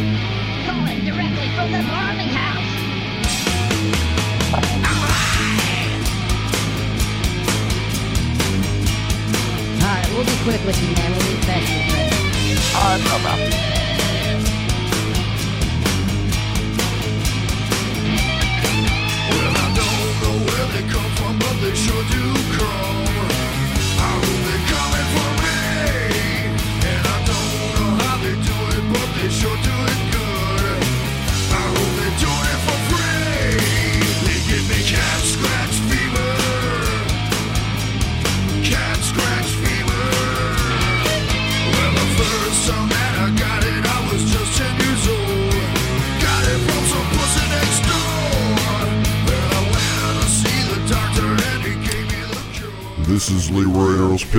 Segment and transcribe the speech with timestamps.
[0.00, 2.70] Calling directly from the farming house.
[9.76, 11.10] All right, we'll be quick with you, man.
[11.12, 12.16] We'll be fast and ready.
[12.74, 13.50] Uh, no problem.
[19.28, 22.99] Well, I don't know where they come from, but they sure do come.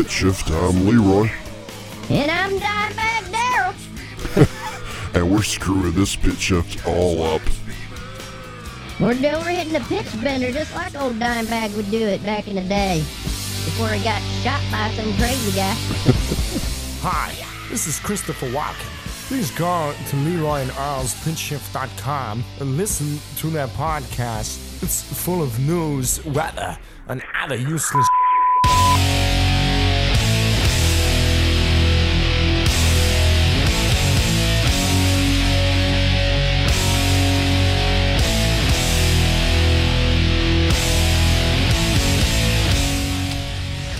[0.01, 0.49] Pit Shift.
[0.49, 1.29] I'm Leroy,
[2.09, 3.31] And I'm Dimebag
[4.35, 4.47] Darrell.
[5.13, 7.41] and we're screwing this pit shift all up.
[8.99, 12.47] We're doing we're hitting the pitch bender just like old Dimebag would do it back
[12.47, 12.97] in the day.
[12.97, 15.75] Before he got shot by some crazy guy.
[17.03, 17.35] Hi,
[17.69, 19.27] this is Christopher Walken.
[19.27, 24.81] Please go to Leroy and Earl's PitchShift.com and listen to their podcast.
[24.81, 26.75] It's full of news, weather,
[27.07, 28.07] and other useless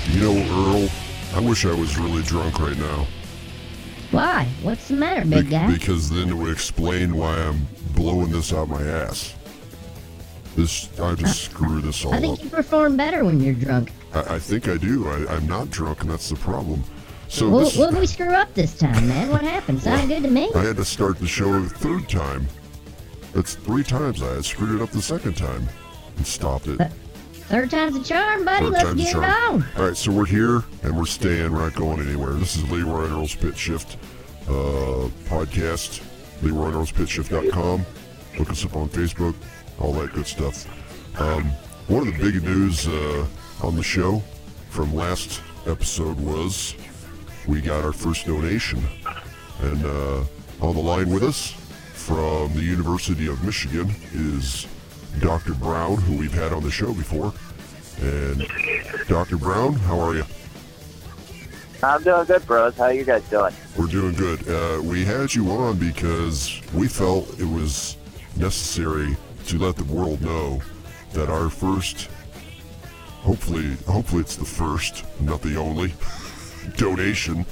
[0.09, 0.89] You know, Earl,
[1.35, 3.07] I wish I was really drunk right now.
[4.11, 4.47] Why?
[4.61, 5.71] What's the matter, big Be- guy?
[5.71, 9.35] because then it would explain why I'm blowing this out my ass.
[10.55, 12.15] This, I just screw this all up.
[12.15, 12.37] I up.
[12.37, 13.91] think you perform better when you're drunk.
[14.13, 15.07] I, I think I do.
[15.07, 16.83] I, I'm not drunk, and that's the problem.
[17.29, 19.29] So Well, this, what did we screw up this time, man?
[19.29, 19.81] What happened?
[19.81, 20.51] Sounded good to me.
[20.53, 22.45] I had to start the show a third time.
[23.31, 25.69] That's three times I had screwed it up the second time
[26.17, 26.81] and stopped it.
[26.81, 26.89] Uh,
[27.51, 28.63] Third time's a charm, buddy.
[28.67, 29.23] Third Let's time's a get charm.
[29.25, 29.65] it on.
[29.75, 31.51] All right, so we're here and we're staying.
[31.51, 32.31] We're not going anywhere.
[32.35, 33.97] This is Leroy and Earl's Pit Shift
[34.47, 36.01] uh, podcast.
[36.41, 37.85] Leroy and Earl's PitShift.com.
[38.39, 39.35] Look us up on Facebook.
[39.81, 40.65] All that good stuff.
[41.19, 41.43] Um,
[41.89, 43.27] one of the big news uh,
[43.61, 44.23] on the show
[44.69, 46.75] from last episode was
[47.47, 48.81] we got our first donation,
[49.61, 50.23] and uh,
[50.61, 51.51] on the line with us
[51.93, 54.67] from the University of Michigan is
[55.19, 55.53] Dr.
[55.53, 57.33] Brown, who we've had on the show before.
[58.01, 58.47] And
[59.07, 59.37] Dr.
[59.37, 60.25] Brown, how are you?
[61.83, 62.75] I'm doing good, bros.
[62.75, 63.53] How you guys doing?
[63.77, 64.47] We're doing good.
[64.47, 67.97] Uh, we had you on because we felt it was
[68.35, 69.15] necessary
[69.47, 70.61] to let the world know
[71.13, 72.09] that our first,
[73.21, 75.93] hopefully, hopefully it's the first, not the only,
[76.77, 77.45] donation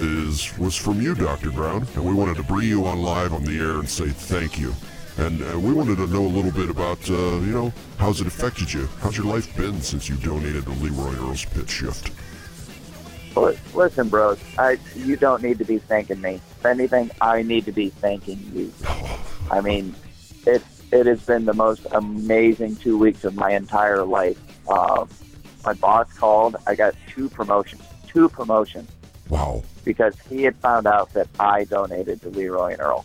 [0.00, 1.50] is was from you, Dr.
[1.50, 4.58] Brown, and we wanted to bring you on live on the air and say thank
[4.58, 4.74] you.
[5.20, 8.26] And uh, we wanted to know a little bit about, uh, you know, how's it
[8.26, 8.88] affected you?
[9.00, 12.10] How's your life been since you donated to Leroy Earl's Pit Shift?
[13.36, 14.38] Li- Listen, bros.
[14.58, 16.40] I you don't need to be thanking me.
[16.58, 18.72] If anything, I need to be thanking you.
[19.50, 19.94] I mean,
[20.46, 24.38] it it has been the most amazing two weeks of my entire life.
[24.68, 25.04] Uh,
[25.66, 26.56] my boss called.
[26.66, 27.82] I got two promotions.
[28.08, 28.90] Two promotions
[29.28, 29.62] Wow.
[29.84, 33.04] because he had found out that I donated to Leroy and Earl.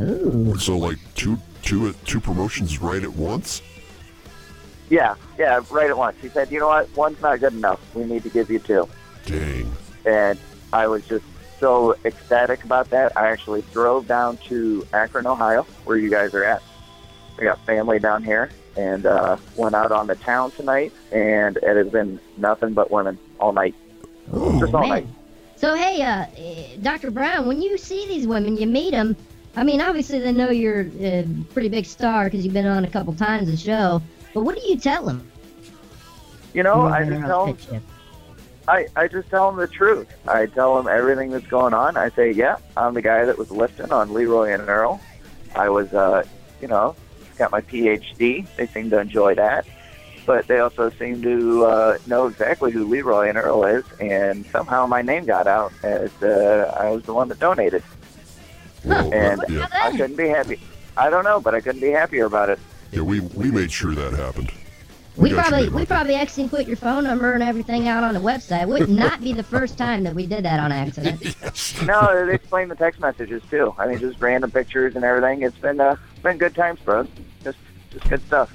[0.00, 0.56] Ooh.
[0.58, 3.62] So like two two two promotions right at once?
[4.90, 6.16] Yeah, yeah, right at once.
[6.20, 6.94] He said, "You know what?
[6.96, 7.80] One's not good enough.
[7.94, 8.88] We need to give you two.
[9.26, 9.70] Dang.
[10.06, 10.38] and
[10.72, 11.24] I was just
[11.60, 13.14] so ecstatic about that.
[13.16, 16.62] I actually drove down to Akron, Ohio, where you guys are at.
[17.36, 21.76] We got family down here, and uh, went out on the town tonight, and it
[21.76, 23.74] has been nothing but women all night,
[24.58, 24.88] just all man.
[24.88, 25.06] night.
[25.56, 27.10] So hey, uh, eh, Dr.
[27.10, 29.16] Brown, when you see these women, you meet them.
[29.58, 32.88] I mean, obviously they know you're a pretty big star because you've been on a
[32.90, 34.00] couple times the show.
[34.32, 35.28] But what do you tell them?
[36.54, 37.86] You know, I just tell 'em- Pitch shift.
[38.68, 40.06] I, I just tell them the truth.
[40.28, 41.96] I tell them everything that's going on.
[41.96, 45.00] I say, yeah, I'm the guy that was lifting on Leroy and Earl.
[45.56, 46.22] I was, uh,
[46.60, 46.94] you know,
[47.36, 48.46] got my PhD.
[48.56, 49.66] They seem to enjoy that.
[50.26, 54.86] But they also seem to uh, know exactly who Leroy and Earl is, and somehow
[54.86, 57.82] my name got out as uh, I was the one that donated.
[58.84, 60.60] Well, And yeah, I couldn't be happy.
[60.96, 62.58] I don't know, but I couldn't be happier about it.
[62.92, 64.50] yeah, we we made sure that happened.
[65.16, 68.14] We got you, probably we probably accidentally put your phone number and everything out on
[68.14, 68.68] the website.
[68.68, 71.20] Would not be the first time that we did that on accident.
[71.42, 71.82] yes.
[71.82, 73.74] No, they explain the text messages too.
[73.78, 75.42] I mean, just random pictures and everything.
[75.42, 77.08] It's been uh, been good times, bros.
[77.42, 77.58] Just
[77.90, 78.52] just good stuff.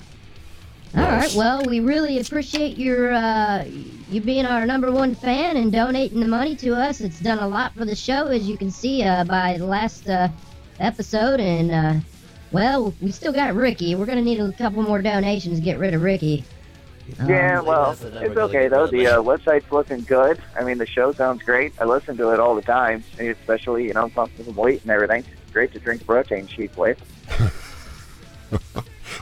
[0.96, 1.22] All right.
[1.22, 1.36] Nice.
[1.36, 3.66] Well, we really appreciate your uh,
[4.10, 7.02] you being our number one fan and donating the money to us.
[7.02, 10.08] It's done a lot for the show, as you can see uh, by the last
[10.08, 10.28] uh,
[10.80, 11.40] episode.
[11.40, 11.94] And uh,
[12.52, 13.96] well, we still got Ricky.
[13.96, 16.44] We're gonna need a couple more donations to get rid of Ricky.
[17.26, 18.88] Yeah, Um, well, it's okay though.
[18.88, 20.42] The uh, website's looking good.
[20.58, 21.74] I mean, the show sounds great.
[21.82, 25.26] I listen to it all the time, especially you know, pumping some weight and everything.
[25.42, 27.00] It's great to drink protein shakes with.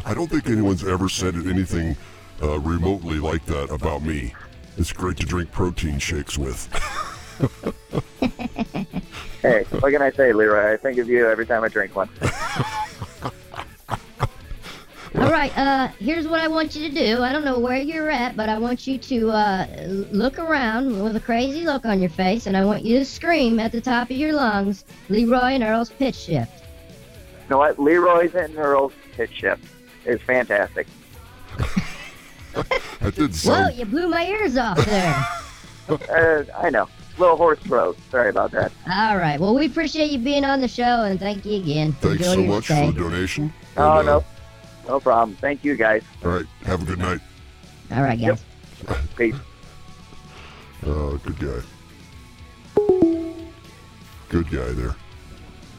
[0.06, 1.96] I don't think anyone's ever said anything
[2.42, 4.34] uh, remotely like that about me.
[4.78, 6.70] It's great to drink protein shakes with.
[9.42, 10.72] Hey, what can I say, Leroy?
[10.74, 12.10] I think of you every time I drink one.
[15.16, 15.52] All right.
[15.58, 17.24] Uh, here's what I want you to do.
[17.24, 19.66] I don't know where you're at, but I want you to uh,
[20.12, 23.60] look around with a crazy look on your face, and I want you to scream
[23.60, 26.64] at the top of your lungs, "Leroy and Earl's pitch shift."
[27.44, 27.80] You know what?
[27.80, 29.66] Leroy's and Earl's pitch shift
[30.06, 30.88] is fantastic.
[33.00, 33.70] That did Whoa!
[33.70, 35.26] You blew my ears off there.
[35.90, 36.88] Uh, I know.
[37.18, 37.98] Little horse throat.
[38.12, 38.72] Sorry about that.
[38.90, 39.38] All right.
[39.40, 41.92] Well, we appreciate you being on the show, and thank you again.
[41.94, 42.86] Thanks so much stay.
[42.86, 43.52] for the donation.
[43.76, 44.26] Oh, And, uh, no.
[44.88, 45.36] No problem.
[45.42, 46.04] Thank you, guys.
[46.24, 46.46] All right.
[46.64, 47.20] Have a good night.
[47.92, 48.44] All right, guys.
[49.18, 49.36] Peace.
[50.86, 51.62] Uh, good guy.
[54.30, 54.96] Good guy there.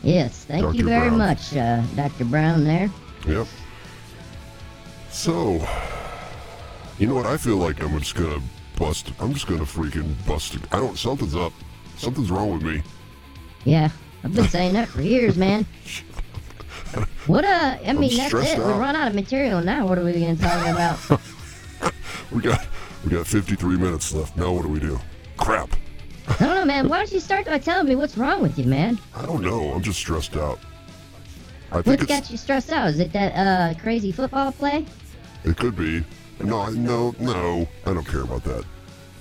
[0.02, 0.44] Yes.
[0.44, 1.18] Thank you very Brown.
[1.18, 2.24] much, uh, Dr.
[2.26, 2.64] Brown.
[2.64, 2.90] There.
[3.26, 3.46] Yep.
[5.12, 5.64] So,
[6.98, 7.26] you know what?
[7.26, 8.40] I feel like I'm just gonna
[8.76, 9.12] bust.
[9.20, 10.54] I'm just gonna freaking bust.
[10.54, 10.96] It I don't.
[10.96, 11.52] Something's up.
[11.96, 12.82] Something's wrong with me.
[13.64, 13.90] Yeah.
[14.24, 15.66] I've been saying that for years, man.
[17.26, 17.76] What uh?
[17.86, 18.58] I mean, that's it.
[18.58, 18.80] We out.
[18.80, 19.86] run out of material now.
[19.86, 21.20] What are we gonna talk about?
[22.32, 22.66] We got.
[23.04, 24.38] We got 53 minutes left.
[24.38, 24.98] Now what do we do?
[25.36, 25.68] Crap.
[26.28, 26.88] I don't know, man.
[26.88, 28.98] Why don't you start by telling me what's wrong with you, man?
[29.14, 29.72] I don't know.
[29.74, 30.58] I'm just stressed out.
[31.70, 32.06] I think What's it's.
[32.06, 32.88] got you stressed out?
[32.88, 34.86] Is it that uh crazy football play?
[35.44, 36.04] It could be.
[36.40, 37.68] No, I- no, no.
[37.86, 38.64] I don't care about that.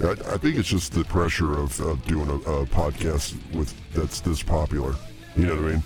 [0.03, 4.19] I, I think it's just the pressure of uh, doing a, a podcast with that's
[4.21, 4.95] this popular.
[5.35, 5.83] You know what I mean?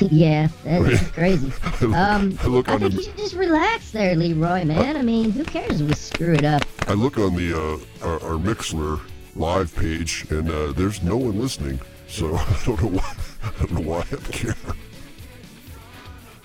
[0.12, 1.52] yeah, that's crazy.
[1.82, 4.96] Um, I look I think the you should just relax there, Leroy, man.
[4.96, 6.62] I mean, who cares if we screw it up?
[6.88, 9.00] I look on the uh, our, our Mixlr
[9.36, 11.80] live page, and uh, there's no one listening.
[12.08, 13.14] So I don't know why.
[13.42, 14.54] I don't know why I care.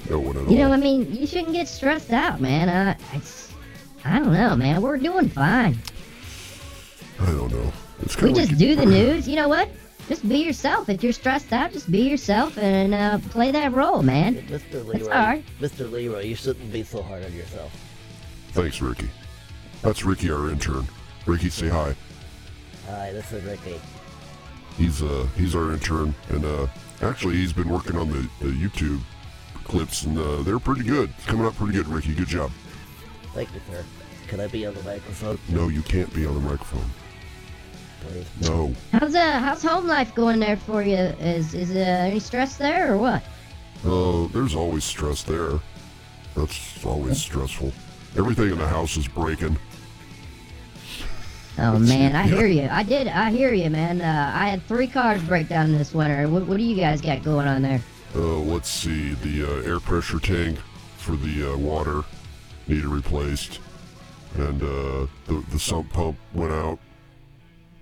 [0.10, 0.74] No one at You know, all.
[0.74, 2.70] I mean, you shouldn't get stressed out, man.
[2.70, 3.52] Uh, it's,
[4.04, 4.82] I don't know, man.
[4.82, 5.78] We're doing fine.
[7.20, 7.72] I don't know.
[8.02, 9.28] It's We kind of just like do the news.
[9.28, 9.70] You know what?
[10.08, 10.90] Just be yourself.
[10.90, 14.36] If you're stressed out, just be yourself and uh, play that role, man.
[14.36, 14.48] Mr.
[14.48, 15.44] That's Leroy, all right.
[15.62, 15.92] Mr.
[15.92, 17.72] Leroy, you shouldn't be so hard on yourself.
[18.54, 19.10] Thanks, Ricky.
[19.84, 20.88] That's Ricky, our intern.
[21.28, 21.96] Ricky, say hi.
[22.88, 23.80] Hi, this is Ricky.
[24.78, 26.68] He's uh he's our intern, and uh
[27.02, 29.02] actually he's been working on the, the YouTube
[29.70, 31.12] clips, and uh, they're pretty good.
[31.18, 32.14] It's coming up pretty good, Ricky.
[32.14, 32.52] Good job.
[33.34, 33.86] Thank you, sir.
[34.28, 36.86] Can I be on the microphone, No, you can't be on the microphone.
[38.02, 38.26] please?
[38.42, 38.74] No.
[38.92, 40.96] How's uh, how's home life going there for you?
[40.98, 43.24] Is is uh, any stress there or what?
[43.86, 45.60] Uh, there's always stress there.
[46.36, 47.72] That's always stressful.
[48.18, 49.58] Everything in the house is breaking.
[51.58, 52.36] Oh man, I Yeah.
[52.38, 52.68] hear you.
[52.72, 53.08] I did.
[53.08, 54.02] I hear you, man.
[54.02, 56.28] Uh, I had three cars break down this winter.
[56.28, 57.82] What, what do you guys got going on there?
[58.16, 59.14] Uh, let's see.
[59.14, 60.58] The uh, air pressure tank
[60.98, 62.04] for the uh, water
[62.68, 63.60] needed replaced,
[64.36, 66.80] and uh, the the sump pump went out.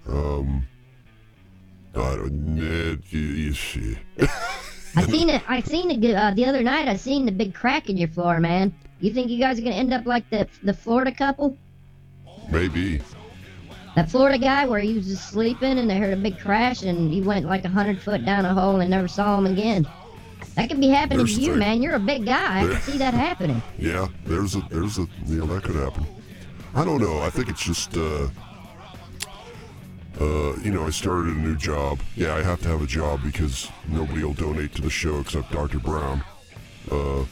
[0.07, 0.67] Um,
[1.95, 2.57] I don't.
[2.59, 3.97] It, you, you see.
[4.95, 5.41] I seen it.
[5.47, 6.87] I seen it uh, the other night.
[6.87, 8.73] I seen the big crack in your floor, man.
[8.99, 11.57] You think you guys are gonna end up like the the Florida couple?
[12.51, 13.01] Maybe.
[13.95, 17.11] That Florida guy where he was just sleeping and they heard a big crash and
[17.11, 19.87] he went like a hundred foot down a hole and never saw him again.
[20.57, 21.59] That could be happening There's to you, thing.
[21.59, 21.83] man.
[21.83, 22.63] You're a big guy.
[22.63, 23.61] I can see that happening.
[23.77, 24.07] Yeah.
[24.25, 24.61] There's a.
[24.71, 25.07] There's a.
[25.27, 26.03] You know that could happen.
[26.73, 27.21] I don't know.
[27.21, 27.95] I think it's just.
[27.95, 28.27] Uh,
[30.19, 31.99] uh, you know, I started a new job.
[32.15, 35.51] Yeah, I have to have a job because nobody will donate to the show except
[35.51, 35.77] Dr.
[35.77, 36.23] Brown.
[36.89, 37.25] Uh,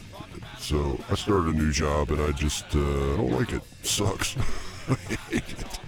[0.60, 3.64] so I started a new job and I just uh, I don't like it.
[3.82, 4.38] sucks.
[4.88, 4.94] I
[5.32, 5.80] hate it.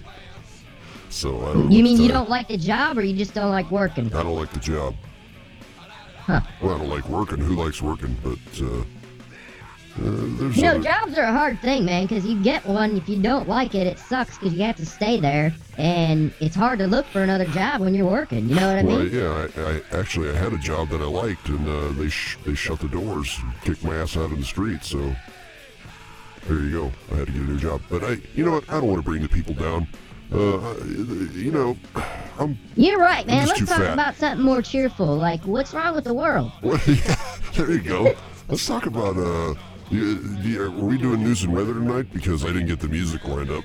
[1.08, 1.70] So I don't.
[1.70, 4.12] You mean you don't like the job or you just don't like working?
[4.12, 4.96] I don't like the job.
[6.28, 6.42] Huh.
[6.60, 7.38] Well, I don't like working.
[7.38, 8.14] Who likes working?
[8.22, 8.82] But uh, uh,
[9.96, 12.98] there's You know, jobs are a hard thing, man, because you get one.
[12.98, 16.54] If you don't like it, it sucks because you have to stay there, and it's
[16.54, 18.46] hard to look for another job when you're working.
[18.46, 19.10] You know what I Well, mean?
[19.14, 19.62] yeah, I,
[19.96, 22.80] I actually I had a job that I liked, and uh, they sh- they shut
[22.80, 24.84] the doors, and kicked my ass out in the street.
[24.84, 25.16] So
[26.46, 26.92] there you go.
[27.10, 27.80] I had to get a new job.
[27.88, 28.68] But I, you know what?
[28.68, 29.88] I don't want to bring the people down.
[30.32, 30.74] Uh,
[31.34, 31.76] you know,
[32.38, 32.58] I'm.
[32.76, 33.46] You're right, man.
[33.48, 33.94] Let's talk fat.
[33.94, 35.16] about something more cheerful.
[35.16, 36.52] Like, what's wrong with the world?
[36.62, 37.16] Well, yeah,
[37.54, 38.14] there you go.
[38.48, 39.54] Let's talk about uh.
[39.90, 42.12] you- you- Are we doing news and weather tonight?
[42.12, 43.64] Because I didn't get the music lined up.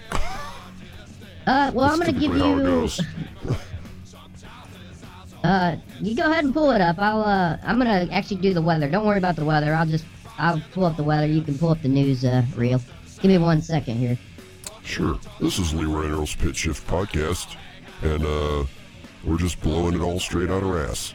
[1.46, 2.98] Uh, well, I'm gonna give typically how it
[3.46, 3.56] you.
[5.44, 6.98] Uh, you go ahead and pull it up.
[7.00, 7.22] I'll.
[7.22, 8.90] Uh, I'm gonna actually do the weather.
[8.90, 9.74] Don't worry about the weather.
[9.74, 10.06] I'll just.
[10.38, 11.28] I'll pull up the weather.
[11.28, 12.80] You can pull up the news uh, reel.
[13.20, 14.18] Give me one second here.
[14.84, 15.18] Sure.
[15.40, 17.56] This is Leroy and Earl's Pitch Shift podcast,
[18.02, 18.66] and uh,
[19.24, 21.14] we're just blowing it all straight out our ass.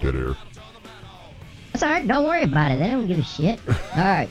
[0.00, 0.36] Dead air.
[1.72, 2.06] That's all right.
[2.06, 2.78] Don't worry about it.
[2.78, 3.58] They don't give a shit.
[3.68, 4.28] All right.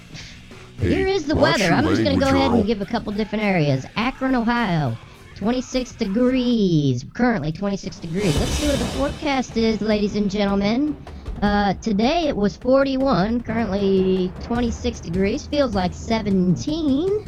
[0.80, 1.66] Hey, Here is the weather.
[1.66, 2.58] I'm just going to go ahead Earl.
[2.58, 3.86] and give a couple different areas.
[3.96, 4.98] Akron, Ohio,
[5.36, 7.06] 26 degrees.
[7.14, 8.40] Currently 26 degrees.
[8.40, 10.98] Let's see what the forecast is, ladies and gentlemen.
[11.46, 13.42] Uh, today it was 41.
[13.42, 15.46] Currently 26 degrees.
[15.46, 17.24] Feels like 17.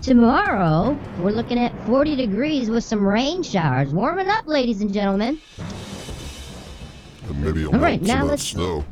[0.00, 3.92] Tomorrow we're looking at 40 degrees with some rain showers.
[3.92, 5.38] Warming up, ladies and gentlemen.
[7.28, 8.86] And maybe All right, now let's- snow.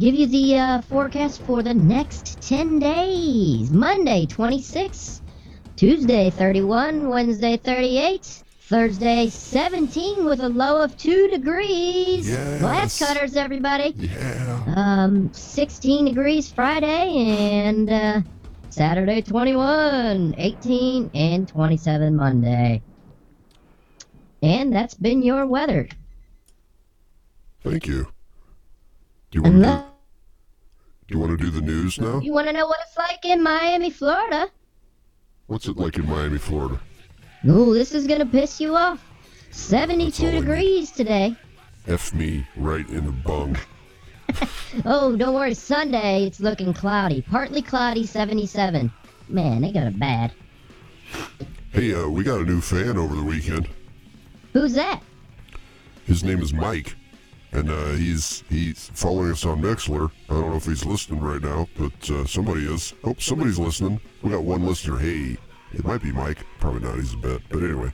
[0.00, 5.22] give you the uh, forecast for the next 10 days Monday 26,
[5.76, 12.28] Tuesday 31, Wednesday 38, Thursday 17 with a low of 2 degrees.
[12.58, 13.08] Glass Yes.
[13.08, 13.94] cutters, everybody.
[13.96, 14.62] Yeah.
[14.76, 18.20] Um, 16 degrees Friday and uh,
[18.68, 22.82] Saturday 21, 18, and 27 Monday.
[24.42, 25.88] And that's been your weather.
[27.64, 28.08] Thank you.
[29.30, 29.84] Do you want to do,
[31.06, 32.20] do you want to do the news now?
[32.20, 34.50] you want to know what it's like in Miami, Florida.
[35.46, 36.80] What's it like in Miami, Florida?
[37.46, 39.04] Ooh, this is gonna piss you off.
[39.50, 41.36] 72 degrees today.
[41.86, 43.56] F me right in the bung.
[44.84, 47.22] Oh, don't worry, Sunday it's looking cloudy.
[47.22, 48.92] Partly cloudy, 77.
[49.28, 50.32] Man, they got it bad.
[51.72, 53.68] Hey, uh, we got a new fan over the weekend.
[54.52, 55.02] Who's that?
[56.06, 56.94] His name is Mike,
[57.52, 60.10] and uh, he's he's following us on Mixlr.
[60.28, 62.92] I don't know if he's listening right now, but uh, somebody is.
[63.02, 64.00] Hope somebody's listening.
[64.22, 64.98] We got one listener.
[64.98, 65.38] Hey,
[65.72, 66.38] it might be Mike.
[66.60, 66.96] Probably not.
[66.96, 67.40] He's a bet.
[67.50, 67.92] But anyway,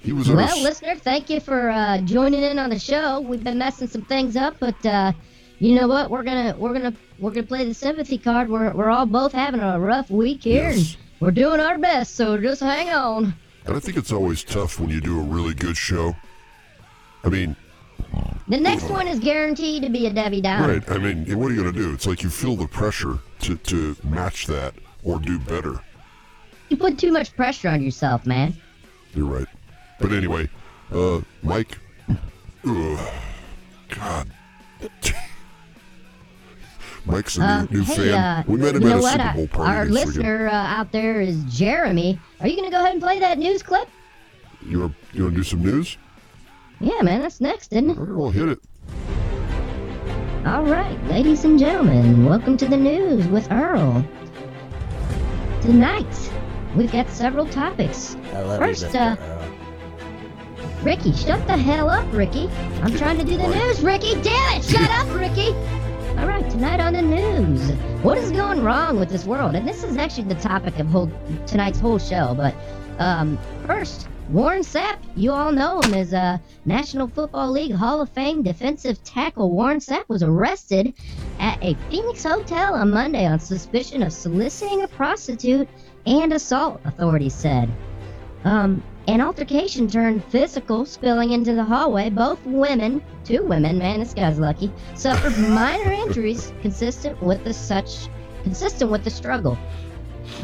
[0.00, 3.20] he was Well, listener, thank you for uh, joining in on the show.
[3.20, 5.12] We've been messing some things up, but uh,
[5.58, 6.10] you know what?
[6.10, 8.48] We're gonna we're gonna we're gonna play the sympathy card.
[8.48, 10.94] We're we're all both having a rough week here, Yes.
[10.94, 12.14] and we're doing our best.
[12.14, 13.34] So just hang on.
[13.66, 16.14] And I think it's always tough when you do a really good show.
[17.24, 17.56] I mean,
[18.46, 20.74] The next one is guaranteed to be a Debbie Downer.
[20.74, 20.90] right?
[20.90, 21.92] I mean, what are you gonna do?
[21.92, 25.80] It's like you feel the pressure to to match that or do better.
[26.68, 28.54] You put too much pressure on yourself, man.
[29.14, 29.46] You're right.
[30.00, 30.48] But anyway,
[30.92, 31.78] uh, Mike.
[32.66, 33.12] Ugh,
[33.88, 34.28] God.
[37.06, 38.14] Mike's a new, Um, new hey, fan.
[38.14, 39.12] uh, we met him at a what?
[39.12, 42.20] Super Bowl party our listener uh, out there is Jeremy.
[42.40, 43.88] Are you going to go ahead and play that news clip?
[44.66, 45.96] You want you want to do some news?
[46.80, 47.98] Yeah, man, that's next, isn't it?
[47.98, 48.58] All right, well, hit it.
[50.46, 54.04] All right, ladies and gentlemen, welcome to the news with Earl.
[55.62, 56.30] Tonight,
[56.76, 58.16] we've got several topics.
[58.32, 59.16] First, uh.
[60.82, 62.48] Ricky, shut the hell up, Ricky.
[62.82, 64.14] I'm trying to do the news, Ricky.
[64.22, 65.52] Damn it, shut up, Ricky.
[66.18, 67.70] All right, tonight on the news,
[68.02, 69.54] what is going wrong with this world?
[69.54, 71.10] And this is actually the topic of whole,
[71.46, 72.34] tonight's whole show.
[72.36, 72.54] But
[72.98, 78.10] um, first, Warren Sapp, you all know him as a National Football League Hall of
[78.10, 79.50] Fame defensive tackle.
[79.50, 80.92] Warren Sapp was arrested
[81.38, 85.68] at a Phoenix hotel on Monday on suspicion of soliciting a prostitute
[86.06, 87.70] and assault, authorities said.
[88.44, 92.10] Um, an altercation turned physical, spilling into the hallway.
[92.10, 98.08] Both women, two women, man, this guy's lucky, suffered minor injuries consistent with the such
[98.42, 99.58] consistent with the struggle.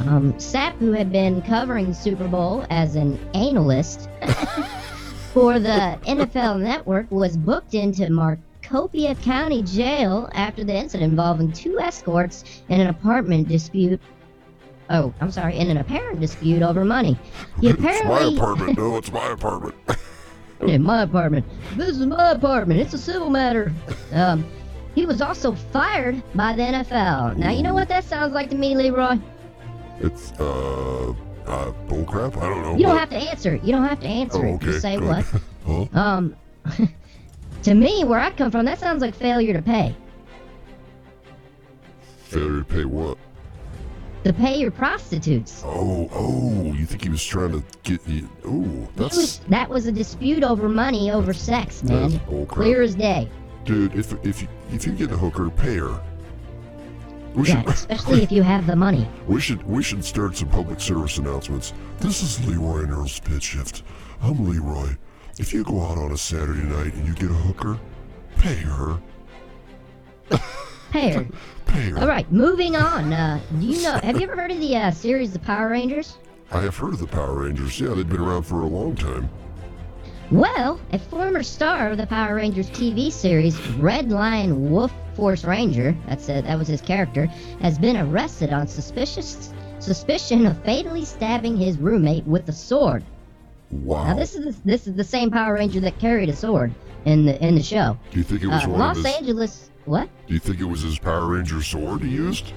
[0.00, 4.08] Um, Sapp, who had been covering the Super Bowl as an analyst
[5.32, 11.78] for the NFL Network, was booked into Maricopa County Jail after the incident involving two
[11.78, 14.00] escorts in an apartment dispute.
[14.90, 17.18] Oh, I'm sorry, in an apparent dispute over money.
[17.60, 18.78] He It's my apartment.
[18.78, 19.74] No, it's my apartment.
[20.60, 21.46] in my apartment.
[21.76, 22.80] This is my apartment.
[22.80, 23.72] It's a civil matter.
[24.12, 24.44] Um,
[24.94, 27.36] he was also fired by the NFL.
[27.36, 29.18] Now you know what that sounds like to me, Leroy.
[30.00, 31.10] it's uh,
[31.46, 32.36] uh, bullcrap.
[32.36, 32.76] I don't know.
[32.76, 33.64] You don't but- have to answer it.
[33.64, 34.54] You don't have to answer Oh, it.
[34.56, 34.66] okay.
[34.66, 35.08] Just say good.
[35.08, 35.24] what.
[35.94, 35.98] huh?
[35.98, 36.36] Um,
[37.62, 39.96] to me, where I come from, that sounds like failure to pay.
[42.24, 43.16] Failure to pay what?
[44.25, 45.62] To pay your prostitutes.
[45.66, 48.28] Oh, oh, you think he was trying to get you?
[48.47, 52.19] Oh, that's was- that was a dispute over money, over sex, man.
[52.49, 53.28] Clear as day.
[53.64, 56.00] Dude, if if you if you get a hooker, pay her.
[57.35, 59.07] We Yeah, should especially if you have the money.
[59.26, 61.75] we should we should start some public service announcements.
[62.00, 63.83] This is Leroy and Earl's pitch shift.
[64.23, 64.97] I'm Leroy.
[65.38, 67.78] If you go out on a Saturday night and you get a hooker,
[68.38, 68.99] pay her.
[70.90, 71.28] Paired.
[71.75, 71.99] Pair.
[71.99, 73.12] All right, moving on.
[73.12, 73.99] Uh, do you know?
[74.02, 76.16] Have you ever heard of the uh, series The Power Rangers?
[76.52, 77.81] I have heard of the Power Rangers.
[77.81, 79.28] Yeah, they've been around for a long time.
[80.31, 85.97] Well, a former star of the Power Rangers TV series, Red Lion Wild Force Ranger,
[86.07, 87.26] that's a, that was his character,
[87.61, 93.04] has been arrested on suspicious suspicion of fatally stabbing his roommate with a sword.
[93.71, 94.04] Wow.
[94.09, 96.73] Now this is the, this is the same Power Ranger that carried a sword
[97.04, 97.99] in the in the show.
[98.12, 99.07] Do you think it was Uh, Los his?
[99.07, 99.71] Angeles.
[99.84, 100.08] What?
[100.26, 102.52] Do you think it was his Power Ranger sword he used?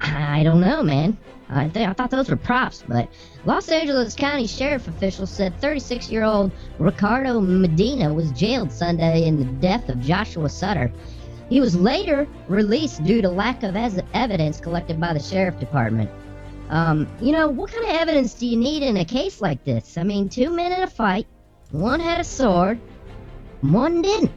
[0.00, 1.16] I don't know, man.
[1.48, 3.08] I think I thought those were props, but
[3.44, 9.88] Los Angeles County Sheriff officials said 36-year-old Ricardo Medina was jailed Sunday in the death
[9.88, 10.90] of Joshua Sutter.
[11.48, 16.10] He was later released due to lack of evidence collected by the sheriff department.
[16.70, 19.98] Um, you know, what kind of evidence do you need in a case like this?
[19.98, 21.26] I mean, two men in a fight,
[21.70, 22.80] one had a sword,
[23.60, 24.32] one didn't.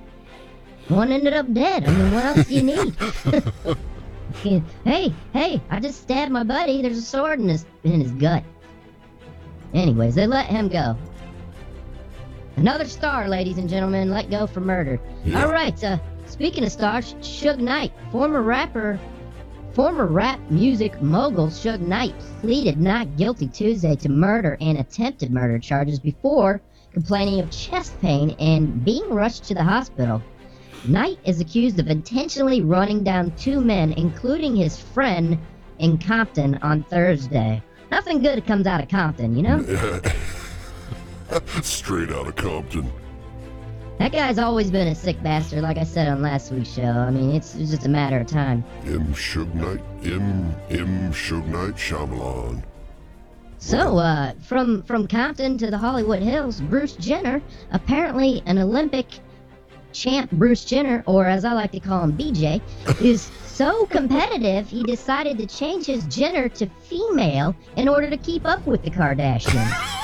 [0.87, 1.87] One ended up dead.
[1.87, 2.63] I mean, what else do you
[4.43, 4.63] need?
[4.83, 6.81] hey, hey, I just stabbed my buddy.
[6.81, 8.43] There's a sword in his in his gut.
[9.73, 10.95] Anyways, they let him go.
[12.57, 14.99] Another star, ladies and gentlemen, let go for murder.
[15.25, 15.43] Yeah.
[15.43, 18.97] All right, uh, speaking of stars, Suge Knight, former rapper,
[19.73, 25.59] former rap music mogul Suge Knight pleaded not guilty Tuesday to murder and attempted murder
[25.59, 26.61] charges before
[26.93, 30.21] complaining of chest pain and being rushed to the hospital.
[30.87, 35.37] Knight is accused of intentionally running down two men, including his friend,
[35.79, 37.61] in Compton on Thursday.
[37.91, 39.61] Nothing good comes out of Compton, you know?
[41.61, 42.91] Straight out of Compton.
[43.99, 46.83] That guy's always been a sick bastard, like I said on last week's show.
[46.83, 48.63] I mean, it's, it's just a matter of time.
[48.85, 49.13] M.
[49.13, 49.81] Suge Knight.
[50.03, 50.53] M.
[50.69, 51.13] M.
[51.13, 52.63] Suge Knight Shyamalan.
[53.57, 59.07] So, uh, from from Compton to the Hollywood Hills, Bruce Jenner, apparently an Olympic
[59.95, 62.61] champ Bruce Jenner, or as I like to call him, BJ,
[63.01, 68.45] is so competitive he decided to change his Jenner to female in order to keep
[68.45, 69.71] up with the Kardashians.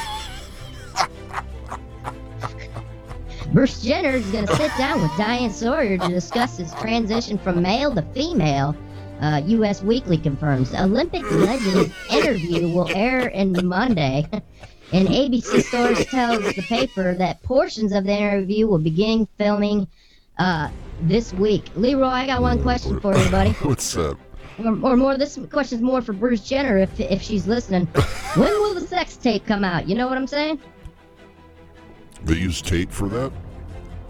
[3.54, 7.62] Bruce Jenner is going to sit down with Diane Sawyer to discuss his transition from
[7.62, 8.74] male to female.
[9.20, 9.84] Uh, U.S.
[9.84, 14.26] Weekly confirms Olympic legend's interview will air in Monday,
[14.94, 19.88] and ABC Source tells the paper that portions of the interview will begin filming
[20.38, 20.70] uh,
[21.02, 21.66] this week.
[21.76, 23.52] Leroy, I got one question for you, buddy.
[23.62, 24.18] What's up?
[24.60, 27.88] Or, or more, this question's more for Bruce Jenner if if she's listening.
[28.36, 29.88] When will the sex tape come out?
[29.90, 30.60] You know what I'm saying?
[32.24, 33.32] They use tape for that?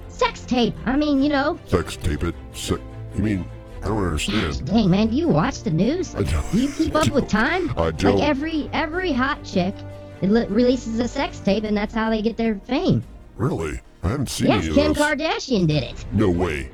[0.09, 0.75] Sex tape.
[0.85, 2.35] I mean, you know, Sex tape it?
[2.53, 2.77] Se-
[3.15, 3.45] you mean,
[3.81, 4.65] I don't understand.
[4.65, 6.13] Dang man, do you watch the news?
[6.13, 7.71] I don't- Do you keep up with time?
[7.77, 8.17] I don't.
[8.17, 9.73] Like every every hot chick
[10.21, 13.03] it li- releases a sex tape, and that's how they get their fame.
[13.37, 13.79] Really?
[14.03, 15.03] I haven't seen Yes, any of Kim those.
[15.05, 16.05] Kardashian did it.
[16.11, 16.69] No way.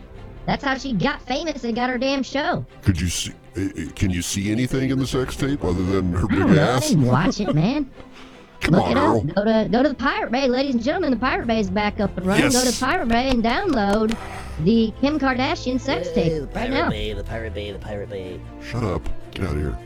[0.45, 2.65] That's how she got famous and got her damn show.
[2.81, 3.33] Could you see?
[3.57, 6.39] eh, eh, Can you see anything in the sex tape other than her I big
[6.39, 6.61] don't know.
[6.63, 6.89] I ass?
[6.89, 7.89] didn't watch it, man.
[8.61, 9.17] Come Look on, it Earl.
[9.17, 9.35] up.
[9.35, 11.11] Go to go to the Pirate Bay, ladies and gentlemen.
[11.11, 12.49] The Pirate Bay is back up and running.
[12.51, 14.17] Go to Pirate Bay and download
[14.63, 16.89] the Kim Kardashian sex Yay, tape the right Pirate now.
[16.89, 18.39] Bay, the Pirate Bay, the Pirate Bay.
[18.67, 19.07] Shut up.
[19.31, 19.77] Get out of here.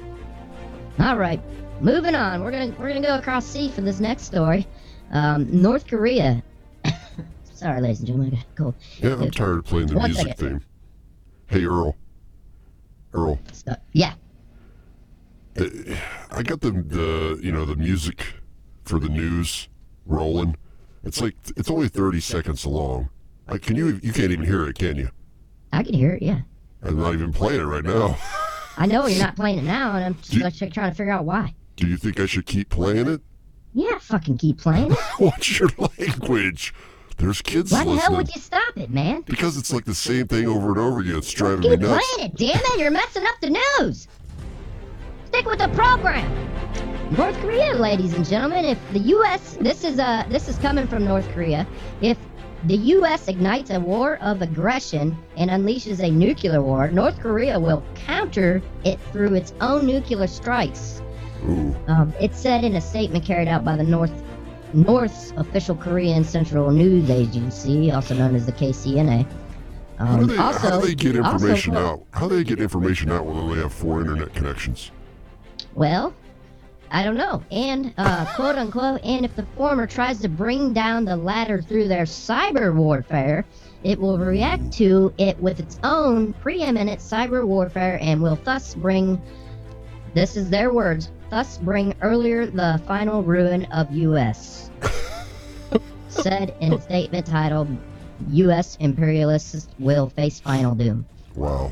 [0.99, 1.41] All right,
[1.81, 2.43] moving on.
[2.43, 4.67] We're gonna we're gonna go across sea for this next story.
[5.11, 6.41] Um, North Korea.
[7.53, 8.75] Sorry, ladies and gentlemen, I cold.
[8.99, 10.49] Yeah, I'm tired of playing the One music second.
[10.59, 10.61] theme.
[11.47, 11.95] Hey, Earl.
[13.13, 14.13] Earl, So, yeah,
[15.57, 18.25] I got the the you know the music
[18.85, 19.67] for the news
[20.05, 20.55] rolling.
[21.03, 23.09] It's like it's only 30 seconds long.
[23.49, 25.09] I, can you you can't even hear it, can you?
[25.73, 26.21] I can hear it.
[26.21, 26.39] Yeah,
[26.83, 28.17] I'm not even playing it right now.
[28.77, 31.11] I know you're not playing it now, and I'm just You- like, trying to figure
[31.11, 31.53] out why.
[31.81, 33.21] Do you think I should keep playing it?
[33.73, 34.97] Yeah, fucking keep playing it.
[35.17, 36.75] What's your language?
[37.17, 39.21] There's kids Why the hell would you stop it, man?
[39.21, 41.15] Because it's like the same thing over and over again.
[41.15, 41.81] It's driving me nuts.
[41.81, 42.79] Keep playing it, damn it!
[42.79, 44.07] You're messing up the news.
[45.25, 46.31] Stick with the program.
[47.17, 48.63] North Korea, ladies and gentlemen.
[48.63, 49.57] If the U.S.
[49.59, 51.65] this is uh this is coming from North Korea.
[52.01, 52.19] If
[52.65, 53.27] the U.S.
[53.27, 58.99] ignites a war of aggression and unleashes a nuclear war, North Korea will counter it
[59.11, 61.01] through its own nuclear strikes.
[61.43, 64.13] Um, it said in a statement carried out by the North
[64.73, 69.25] North's official Korean Central News Agency, also known as the KCNA.
[69.99, 72.05] Um, how do they, also, how do they get information quote, out?
[72.11, 74.91] How do they get information out when they have four internet connections?
[75.75, 76.13] Well,
[76.89, 77.43] I don't know.
[77.51, 81.87] And, uh, quote unquote, and if the former tries to bring down the latter through
[81.87, 83.45] their cyber warfare,
[83.83, 89.21] it will react to it with its own preeminent cyber warfare and will thus bring,
[90.13, 94.69] this is their words, thus bring earlier the final ruin of U.S.
[96.09, 97.69] said in a statement titled,
[98.29, 98.77] U.S.
[98.79, 101.05] imperialists will face final doom.
[101.35, 101.71] Wow.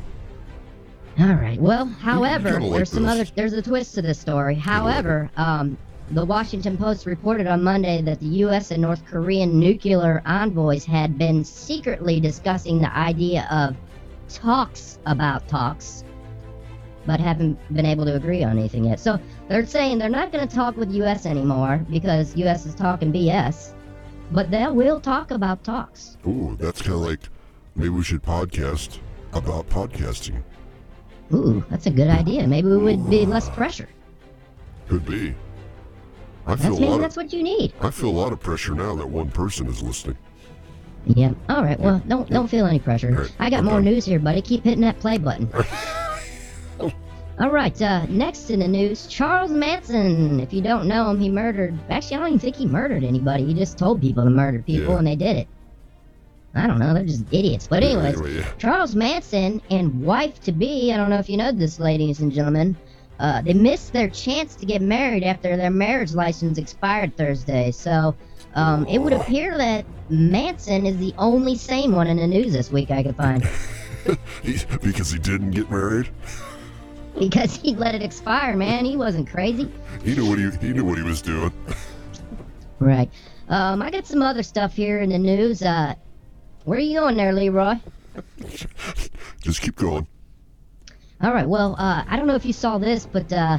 [1.20, 1.60] All right.
[1.60, 3.12] Well, however, like there's some this.
[3.12, 4.54] other there's a twist to this story.
[4.54, 5.76] However, um,
[6.12, 8.70] the Washington Post reported on Monday that the U.S.
[8.70, 13.76] and North Korean nuclear envoys had been secretly discussing the idea of
[14.28, 16.04] talks about talks,
[17.04, 18.98] but haven't been able to agree on anything yet.
[18.98, 19.20] So
[19.50, 21.26] they're saying they're not going to talk with U.S.
[21.26, 22.66] anymore because U.S.
[22.66, 23.72] is talking BS,
[24.30, 26.16] but they will talk about talks.
[26.26, 27.18] Ooh, that's kind of like
[27.74, 28.98] maybe we should podcast
[29.32, 30.40] about podcasting.
[31.34, 32.46] Ooh, that's a good idea.
[32.46, 33.88] Maybe we would be less pressure.
[34.88, 35.34] Could be.
[36.46, 37.00] I feel That's a maybe lot.
[37.00, 37.72] that's Of, what you need.
[37.80, 40.16] I feel a lot of pressure now that one person is listening.
[41.06, 41.32] Yeah.
[41.48, 41.78] All right.
[41.78, 43.10] Well, don't don't feel any pressure.
[43.12, 44.42] Right, I got I'm more news here, buddy.
[44.42, 45.50] Keep hitting that play button.
[47.40, 47.80] All right.
[47.80, 50.40] Uh, next in the news, Charles Manson.
[50.40, 51.78] If you don't know him, he murdered.
[51.88, 53.46] Actually, I don't even think he murdered anybody.
[53.46, 54.98] He just told people to murder people, Yeah.
[54.98, 55.48] and they did it.
[56.54, 56.92] I don't know.
[56.92, 57.66] They're just idiots.
[57.66, 58.52] But Yeah, anyways, anyway, yeah.
[58.58, 62.30] Charles Manson and wife to be, I don't know if you know this, ladies and
[62.30, 62.76] gentlemen,
[63.18, 67.70] uh, they missed their chance to get married after their marriage license expired Thursday.
[67.70, 68.14] So
[68.54, 72.70] um, it would appear that Manson is the only sane one in the news this
[72.70, 73.48] week I could find
[74.82, 76.10] because he didn't get married.
[77.18, 78.84] Because he let it expire, man.
[78.84, 79.70] He wasn't crazy.
[80.04, 81.52] He knew what he he knew what he was doing.
[82.78, 83.10] Right.
[83.48, 85.62] Um, I got some other stuff here in the news.
[85.62, 85.94] Uh,
[86.64, 87.74] where are you going there, Leroy?
[89.42, 90.06] Just keep going.
[91.22, 91.48] All right.
[91.48, 93.58] Well, uh, I don't know if you saw this, but uh,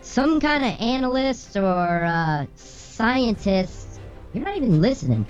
[0.00, 4.00] some kind of analyst or uh, scientist.
[4.32, 5.26] You're not even listening.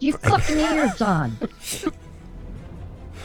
[0.00, 1.36] Your fucking ears on.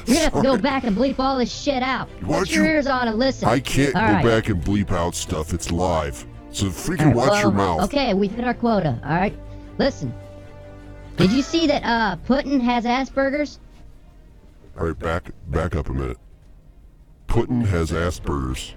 [0.06, 2.08] You're gonna have to go back and bleep all this shit out.
[2.22, 3.48] Why'd Put your you- ears on and listen.
[3.48, 4.26] I can't All go right.
[4.26, 5.54] back and bleep out stuff.
[5.54, 6.26] It's live.
[6.52, 7.82] So freaking watch your well, mouth.
[7.94, 9.00] Okay, we've hit our quota.
[9.04, 9.38] All right.
[9.78, 10.14] Listen.
[11.18, 13.60] Did you see that uh, Putin has Asperger's?
[14.80, 16.18] All right, back back up a minute.
[17.28, 18.74] Putin has Asperger's.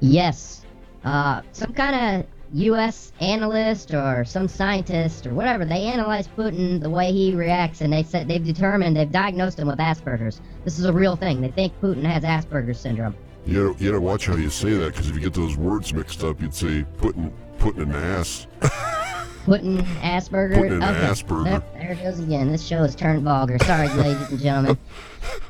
[0.00, 0.64] Yes.
[1.04, 3.12] Uh, some kind of U.S.
[3.20, 8.02] analyst or some scientist or whatever, they analyzed Putin the way he reacts, and they
[8.02, 10.40] said they've determined they've diagnosed him with Asperger's.
[10.64, 11.40] This is a real thing.
[11.40, 13.14] They think Putin has Asperger's syndrome.
[13.46, 15.92] You know, you gotta watch how you say that because if you get those words
[15.92, 18.46] mixed up, you'd say Putin putting an ass.
[18.60, 20.56] Putin Asperger.
[20.56, 21.06] Putin an okay.
[21.06, 21.44] Asperger.
[21.44, 22.52] There, there it goes again.
[22.52, 23.58] This show has turned vulgar.
[23.60, 24.78] Sorry, ladies and gentlemen.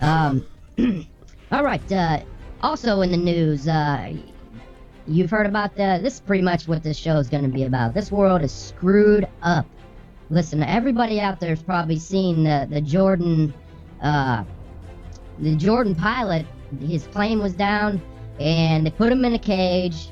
[0.01, 0.47] Um,
[1.53, 1.93] all right.
[1.93, 2.21] Uh,
[2.63, 4.13] also in the news, uh,
[5.09, 5.99] you've heard about the.
[6.03, 7.95] This is pretty much what this show is going to be about.
[7.95, 9.67] This world is screwed up.
[10.31, 13.55] Listen, everybody out there's probably seen the the Jordan,
[14.03, 14.45] uh,
[15.39, 16.47] the Jordan pilot.
[16.81, 18.01] His plane was down,
[18.39, 20.11] and they put him in a cage,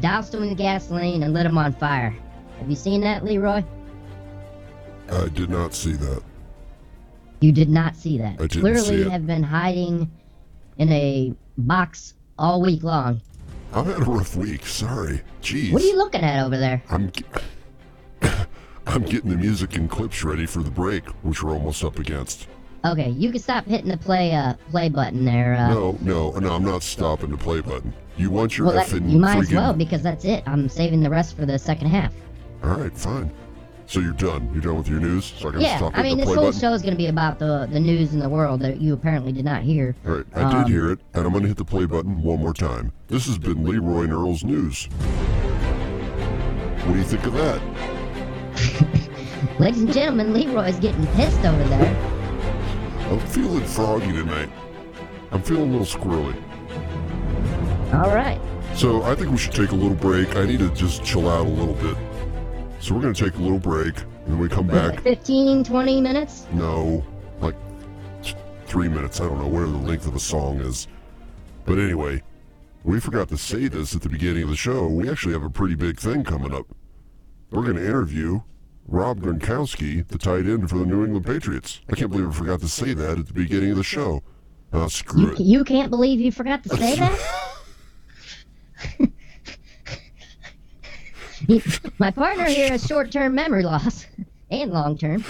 [0.00, 2.14] doused him with gasoline, and lit him on fire.
[2.58, 3.62] Have you seen that, Leroy?
[5.10, 6.22] I did not see that.
[7.40, 8.34] You did not see that.
[8.40, 9.10] I didn't Clearly, see it.
[9.10, 10.10] have been hiding
[10.78, 13.20] in a box all week long.
[13.76, 14.64] I've had a rough week.
[14.64, 15.20] Sorry.
[15.42, 15.70] Jeez.
[15.70, 16.82] What are you looking at over there?
[16.88, 17.12] I'm
[18.86, 22.48] I'm getting the music and clips ready for the break, which we're almost up against.
[22.86, 25.56] Okay, you can stop hitting the play uh play button there.
[25.56, 26.54] Uh, No, no, no.
[26.54, 27.92] I'm not stopping the play button.
[28.16, 30.42] You want your well, that, effing you might as friggin- well because that's it.
[30.46, 32.14] I'm saving the rest for the second half.
[32.64, 33.30] All right, fine.
[33.88, 34.50] So you're done.
[34.52, 35.24] You're done with your news.
[35.38, 36.00] So I can Yeah, stop and play.
[36.00, 36.60] I mean the this whole button.
[36.60, 39.32] show is going to be about the the news in the world that you apparently
[39.32, 39.94] did not hear.
[40.06, 42.22] All right, I Um, did hear it, and I'm going to hit the play button
[42.22, 42.92] one more time.
[43.08, 44.88] This has been Leroy and Earl's News.
[46.84, 47.60] What do you think of that?
[49.60, 51.96] Ladies and gentlemen, Leroy's getting pissed over there.
[53.10, 54.50] I'm feeling froggy tonight.
[55.30, 56.34] I'm feeling a little squirrely.
[57.94, 58.40] All right.
[58.74, 60.36] So I think we should take a little break.
[60.36, 61.96] I need to just chill out a little bit.
[62.86, 66.00] So we're going to take a little break, and when we come back, 15, 20
[66.00, 66.46] minutes.
[66.52, 67.04] no,
[67.40, 67.56] like
[68.66, 69.20] three minutes.
[69.20, 70.86] I don't know where the length of a song is.
[71.64, 72.22] But anyway,
[72.84, 74.86] we forgot to say this at the beginning of the show.
[74.86, 76.66] We actually have a pretty big thing coming up.
[77.50, 78.42] We're going to interview
[78.86, 81.80] Rob Gronkowski, the tight end for the New England Patriots.
[81.90, 84.22] I can't believe I forgot to say that at the beginning of the show.
[84.72, 85.40] Oh, screw You, it.
[85.40, 87.18] you can't believe you forgot to say that?
[91.98, 94.06] My partner here has short-term memory loss
[94.50, 95.24] and long-term.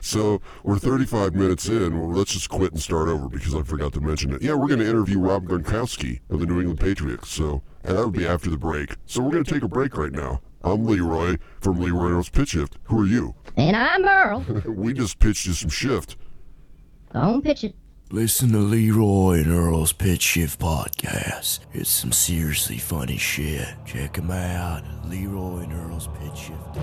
[0.00, 1.98] So we're 35 minutes in.
[1.98, 4.42] Well, let's just quit and start over because I forgot to mention it.
[4.42, 7.30] Yeah, we're going to interview Rob Gronkowski of the New England Patriots.
[7.30, 8.96] So and that would be after the break.
[9.06, 10.40] So we're going to take a break right now.
[10.62, 12.78] I'm Leroy from Leroy and Earl's Pitch Shift.
[12.84, 13.34] Who are you?
[13.56, 14.44] And I'm Earl.
[14.66, 16.16] We just pitched you some shift.
[17.12, 17.74] Go on, pitch it.
[18.10, 21.60] Listen to Leroy and Earl's Pitch Shift podcast.
[21.72, 23.66] It's some seriously funny shit.
[23.86, 24.82] Check them out.
[25.06, 26.76] Leroy and Earl's Pitch Shift.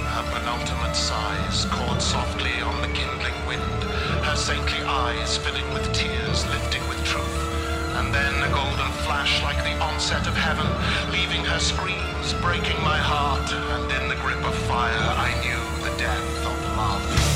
[0.00, 3.82] Her penultimate sighs caught softly on the kindling wind,
[4.24, 6.86] her saintly eyes filling with tears, lifting
[7.98, 10.66] and then a golden flash like the onset of heaven,
[11.10, 15.96] leaving her screams, breaking my heart, and in the grip of fire I knew the
[15.98, 17.27] death of love.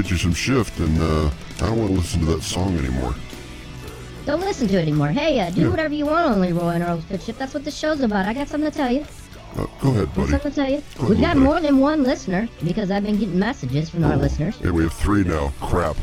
[0.00, 3.14] pitch you some shift, and uh, I don't want to listen to that song anymore.
[4.24, 5.08] Don't listen to it anymore.
[5.08, 5.68] Hey, uh, do yeah.
[5.68, 7.38] whatever you want on Leroy and Earl's Pitch Shift.
[7.38, 8.26] That's what the show's about.
[8.26, 9.04] I got something to tell you.
[9.56, 10.30] Uh, go ahead, buddy.
[10.30, 10.82] Something to tell you.
[10.96, 11.40] Go We've ahead, got buddy.
[11.40, 14.10] more than one listener because I've been getting messages from oh.
[14.10, 14.58] our listeners.
[14.62, 15.52] Yeah, we have three now.
[15.60, 15.96] Crap.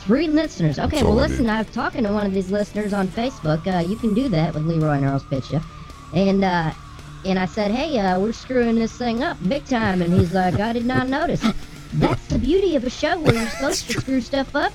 [0.00, 0.78] Three listeners.
[0.78, 3.66] Okay, well, I listen, I'm talking to one of these listeners on Facebook.
[3.66, 5.66] Uh, you can do that with Leroy and Earl's Pitch Shift.
[6.14, 6.72] And, uh,
[7.24, 10.00] and I said, hey, uh, we're screwing this thing up big time.
[10.02, 11.40] And he's like, I did not notice.
[11.94, 14.72] That's beauty of a show where you're supposed to screw stuff up.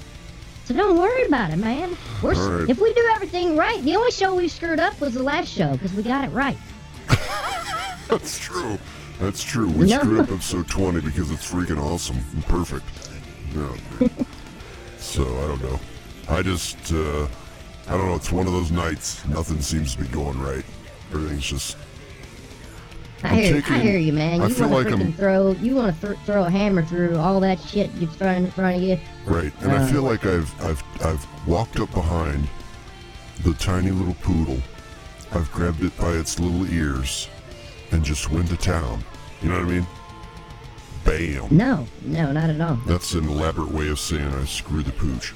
[0.65, 1.97] So don't worry about it, man.
[2.21, 2.69] We're, right.
[2.69, 5.71] If we do everything right, the only show we screwed up was the last show
[5.73, 6.58] because we got it right.
[8.08, 8.77] That's true.
[9.19, 9.67] That's true.
[9.69, 9.99] We no.
[9.99, 12.86] screwed up episode 20 because it's freaking awesome and perfect.
[13.55, 14.08] Yeah.
[14.97, 15.79] so I don't know.
[16.29, 17.27] I just, uh,
[17.88, 18.15] I don't know.
[18.15, 19.25] It's one of those nights.
[19.27, 20.65] Nothing seems to be going right.
[21.12, 21.77] Everything's just
[23.23, 24.41] I hear, taking- I hear you, man.
[24.41, 26.84] I You feel want like to I'm- throw, you want to th- throw a hammer
[26.84, 28.97] through all that shit you're throwing in front of you.
[29.25, 29.51] right.
[29.62, 29.88] And I Uh.
[29.88, 32.47] feel like I've, I've, I've walked up behind
[33.43, 34.58] the tiny little poodle.
[35.34, 37.27] I've grabbed it by its little ears
[37.91, 39.03] and just went to town.
[39.41, 39.88] You know what I mean?
[41.05, 41.47] Bam.
[41.51, 42.77] No, no, not at all.
[42.88, 45.34] That's an elaborate way of saying I screwed the pooch.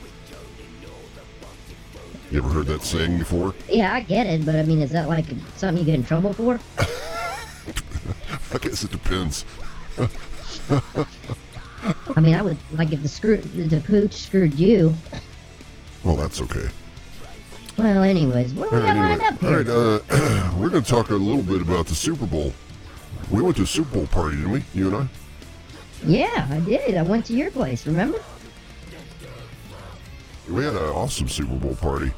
[2.32, 3.54] You ever heard that saying before?
[3.70, 6.34] Yeah, I get it, but I mean, is that like something you get in trouble
[6.34, 6.60] for?
[8.54, 9.46] I guess it depends.
[12.16, 14.94] I mean, I would like if the screw the pooch screwed you.
[16.04, 16.70] Well, that's okay.
[17.78, 19.58] Well, anyways, what do we got Anyway, lined up all here?
[19.58, 22.54] right, uh, we're going to talk a little bit about the Super Bowl.
[23.32, 24.64] We went to a Super Bowl party, didn't we?
[24.76, 25.08] You and I?
[26.06, 26.96] Yeah, I did.
[26.96, 27.88] I went to your place.
[27.88, 28.20] Remember?
[30.50, 32.12] We had an awesome Super Bowl party.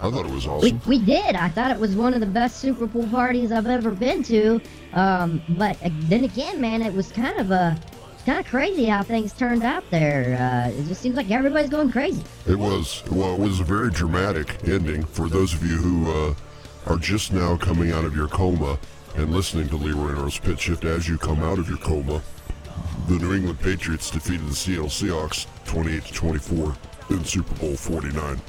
[0.00, 0.80] I thought it was We, awesome.
[0.86, 1.36] we did.
[1.36, 4.60] I thought it was one of the best Super Bowl parties I've ever been to.
[4.92, 7.78] Um, but uh, then again, man, it was kind of a
[8.26, 10.36] kind of crazy how things turned out there.
[10.38, 12.22] Uh, it just seems like everybody's going crazy.
[12.46, 16.34] It was well, it was a very dramatic ending for those of you who uh,
[16.86, 18.78] are just now coming out of your coma
[19.16, 22.20] and listening to Leroy and Earl's pitch shift as you come out of your coma.
[23.08, 26.76] The New England Patriots defeated the Seattle Seahawks 28 to 24
[27.10, 28.40] in Super Bowl 49.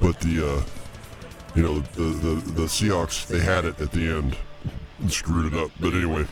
[0.00, 0.62] But the uh,
[1.54, 4.36] you know the, the the Seahawks they had it at the end
[5.00, 5.70] and screwed it up.
[5.80, 6.26] But anyway,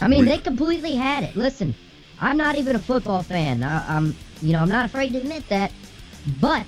[0.00, 1.36] I mean, We- they completely had it.
[1.36, 1.74] Listen,
[2.20, 3.62] I'm not even a football fan.
[3.62, 5.70] I, I'm, you know, I'm not afraid to admit that.
[6.40, 6.66] But,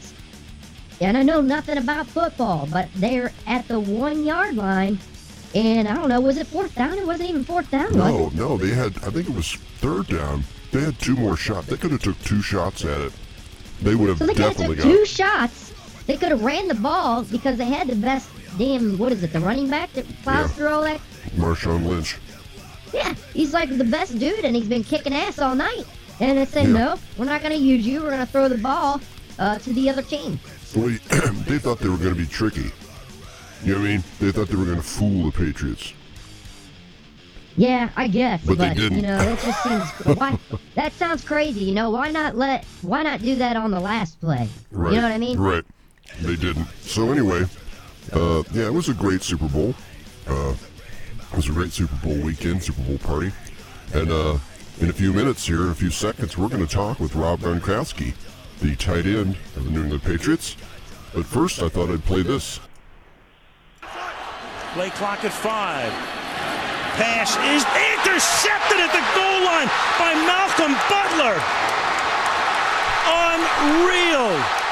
[1.01, 4.99] and I know nothing about football, but they're at the one yard line,
[5.55, 6.97] and I don't know, was it fourth down?
[6.97, 10.45] It wasn't even fourth down, no, no, they had I think it was third down.
[10.71, 11.67] They had two more shots.
[11.67, 13.13] They could have took two shots at it.
[13.83, 14.93] They would have So they definitely took got.
[14.93, 15.68] two shots.
[16.09, 19.33] They could have ran the ball because they had the best damn, what is it,
[19.33, 20.55] the running back that plows Yeah.
[20.57, 21.01] through all that?
[21.37, 22.17] Marshawn Lynch.
[22.93, 25.85] Yeah, he's like the best dude, and he's been kicking ass all night.
[26.19, 26.73] And they said, Yeah.
[26.73, 28.03] no, we're not going to use you.
[28.03, 29.01] We're going to throw the ball
[29.39, 30.41] uh, to the other team.
[30.75, 30.89] Well,
[31.47, 32.73] they thought they were going to be tricky.
[33.63, 34.05] You know what I mean?
[34.19, 35.93] They thought they were going to fool the Patriots.
[37.57, 40.39] Yeah, I guess, But but, you know, that just seems why
[40.77, 41.65] that sounds crazy.
[41.65, 44.49] You know, why not let why not do that on the last play?
[44.71, 44.93] Right.
[44.93, 45.39] You know what I mean?
[45.39, 45.65] Right.
[46.21, 46.67] They didn't.
[46.81, 47.45] So anyway,
[48.13, 49.75] uh, yeah, it was a great Super Bowl.
[50.27, 50.55] Uh,
[51.31, 53.33] it was a great Super Bowl weekend, Super Bowl party.
[53.95, 54.39] And uh,
[54.81, 57.41] in a few minutes here, in a few seconds, we're going to talk with Rob
[57.41, 58.15] Gronkowski,
[58.61, 60.57] the tight end of the New England Patriots.
[61.15, 62.61] But first, I thought I'd play this.
[64.75, 65.93] Play clock at five.
[66.99, 71.39] Pass is intercepted at the goal line by Malcolm Butler.
[73.07, 74.68] Unreal.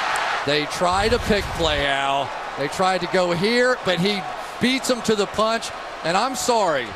[0.47, 2.31] They tried a pick play, Al.
[2.57, 4.23] They tried to go here, but he
[4.61, 5.71] beats them to the punch.
[6.05, 6.87] And I'm sorry,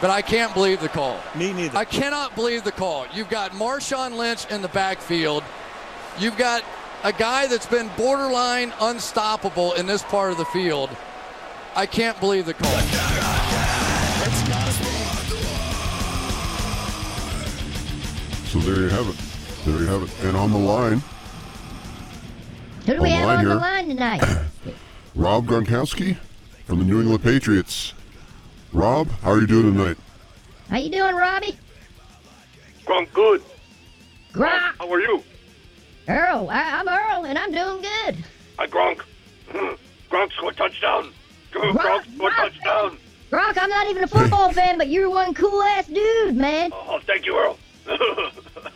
[0.00, 1.18] but I can't believe the call.
[1.34, 1.76] Me neither.
[1.76, 3.06] I cannot believe the call.
[3.12, 5.42] You've got Marshawn Lynch in the backfield.
[6.20, 6.62] You've got
[7.02, 10.88] a guy that's been borderline unstoppable in this part of the field.
[11.74, 12.70] I can't believe the call.
[18.46, 19.64] So there you have it.
[19.64, 20.24] There you have it.
[20.24, 21.02] And on the line,
[22.90, 24.22] Who do we have Online on the line tonight?
[25.14, 26.16] Rob Gronkowski
[26.64, 27.94] from the New England Patriots.
[28.72, 29.96] Rob, how are you doing tonight?
[30.68, 31.56] How you doing, Robbie?
[32.84, 33.44] Gronk, good.
[34.32, 34.74] Gronk.
[34.76, 35.22] How are you?
[36.08, 38.24] Earl, I, I'm Earl, and I'm doing good.
[38.58, 39.02] Hi, Gronk.
[40.10, 41.12] Gronk scored touchdown.
[41.52, 42.98] Gronk, Gronk, scored touchdown.
[43.30, 46.72] Gronk, I'm not even a football fan, but you're one cool ass dude, man.
[46.72, 47.56] Oh, thank you, Earl.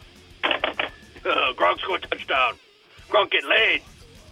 [1.27, 2.53] Uh, Gronk scored touchdown.
[3.09, 3.81] Gronk get laid.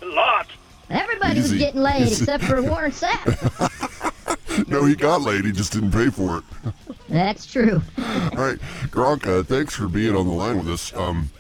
[0.03, 0.49] A lot.
[0.91, 4.69] Everybody was getting laid except for Warren Sapp.
[4.69, 5.45] No, he got laid.
[5.45, 6.75] He just didn't pay for it.
[7.09, 7.81] That's true.
[7.99, 8.59] All right,
[8.91, 10.95] Gronk, uh, thanks for being on the line with us.
[10.95, 11.31] Um,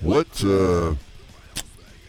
[0.00, 0.94] what, uh,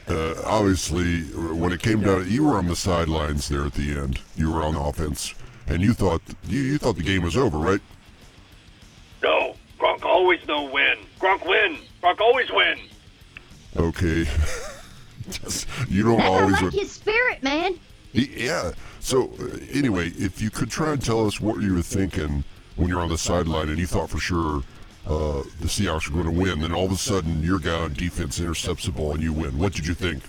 [0.08, 1.22] uh, obviously,
[1.54, 4.22] when it came down, you were on the sidelines there at the end.
[4.36, 5.34] You were on offense,
[5.68, 7.82] and you thought you, you thought the game was over, right?
[9.22, 10.98] No, Gronk always no win.
[11.20, 11.78] Gronk win.
[12.02, 12.80] Gronk always win.
[13.76, 14.26] Okay.
[15.32, 16.62] Just- you don't That's always.
[16.62, 17.80] like his spirit, man.
[18.14, 18.72] Yeah.
[19.00, 22.44] So uh, anyway, if you could try and tell us what you were thinking
[22.76, 24.64] when you're on the sideline and you thought for sure
[25.06, 26.60] uh, the Seahawks were going to win.
[26.62, 29.58] Then all of a sudden, your guy on defense intercepts the ball and you win.
[29.58, 30.24] What did you think?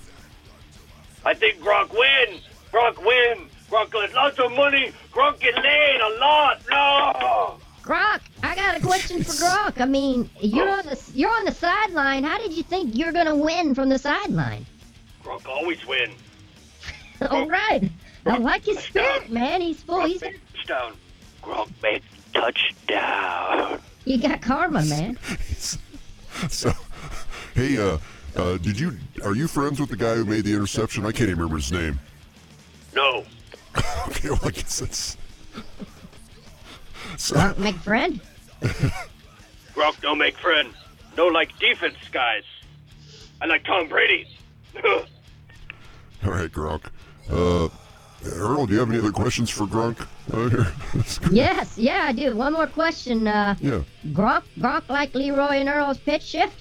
[1.25, 2.41] I think Gronk win.
[2.73, 3.49] Gronk win.
[3.71, 4.93] Gronk gets lots of money.
[5.13, 6.63] Gronk get laid a lot.
[6.71, 7.59] No.
[7.83, 9.81] Gronk, I got a question for Gronk.
[9.81, 12.23] I mean, you're on the you're on the sideline.
[12.23, 14.65] How did you think you're gonna win from the sideline?
[15.29, 16.13] Gronk always win.
[17.31, 17.91] All right,
[18.25, 19.61] I like his spirit, man.
[19.61, 20.07] He's full.
[20.07, 20.95] He's Touchdown.
[21.43, 22.03] Gronk make
[22.33, 23.81] touchdown.
[24.05, 25.19] you got karma, man.
[26.49, 26.73] So,
[27.55, 27.99] hey, uh,
[28.37, 31.05] uh, did you are you friends with the guy who made the interception?
[31.05, 31.99] I can't even remember his name.
[32.95, 33.25] No.
[34.09, 35.17] okay, well, I guess it's.
[37.19, 38.21] So, Gronk McFriend.
[39.75, 40.73] Gronk don't make friend.
[41.17, 42.45] No like defense guys.
[43.43, 44.27] I like Tom Brady.
[46.25, 46.85] All right, Gronk.
[47.31, 47.69] Uh,
[48.25, 50.01] Earl, do you have any other questions for Gronk?
[50.33, 50.71] Uh.
[51.31, 52.35] Yes, yeah, I do.
[52.37, 53.27] One more question.
[53.29, 53.83] Uh, yeah.
[54.09, 56.57] Gronk, Gronk like Leroy and Earl's pitch shift?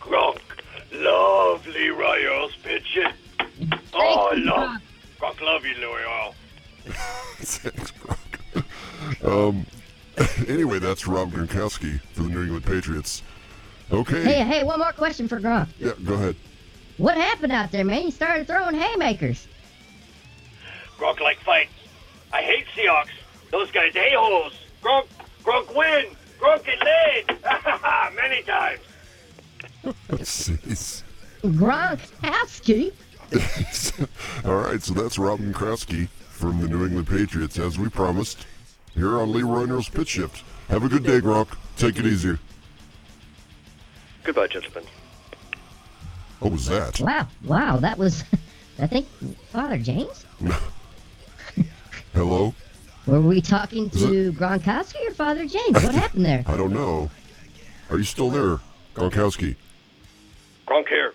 [0.00, 0.38] Gronk
[0.92, 3.08] love Leroy Earl's pitching.
[3.94, 4.80] Oh, I love
[5.20, 6.34] Gronk love you, Leroy Earl.
[7.38, 8.64] Thanks, Gronk.
[9.24, 9.66] Um.
[10.48, 13.22] Anyway, that's Rob Gronkowski for the New England Patriots.
[13.90, 14.22] Okay.
[14.22, 15.68] Hey, hey, one more question for Gronk.
[15.78, 16.36] Yeah, go ahead.
[16.96, 18.02] What happened out there, man?
[18.02, 19.48] He started throwing haymakers.
[20.98, 21.72] Gronk like fights.
[22.32, 23.10] I hate Seahawks.
[23.50, 24.54] Those guys a-holes.
[24.82, 25.06] Gronk,
[25.42, 26.06] Gronk win.
[26.38, 27.38] Gronk get laid.
[28.16, 28.80] Many times.
[30.10, 31.02] Jeez.
[31.42, 32.92] Gronkowski.
[34.44, 38.46] All right, so that's Rob Gronkowski from the New England Patriots, as we promised,
[38.94, 40.44] here on Leroy and Pitch Shift.
[40.68, 41.48] Have a good day, Gronk.
[41.76, 42.38] Take it easy.
[44.22, 44.84] Goodbye, gentlemen.
[46.44, 47.00] What was that?
[47.00, 48.22] Wow, wow, that was,
[48.78, 49.06] I think,
[49.50, 50.26] Father James?
[52.12, 52.54] Hello?
[53.06, 55.72] Were we talking to Gronkowski or Father James?
[55.72, 56.44] What happened there?
[56.46, 57.08] I don't know.
[57.88, 58.60] Are you still there,
[58.94, 59.56] Gronkowski?
[60.66, 61.14] Gronk here.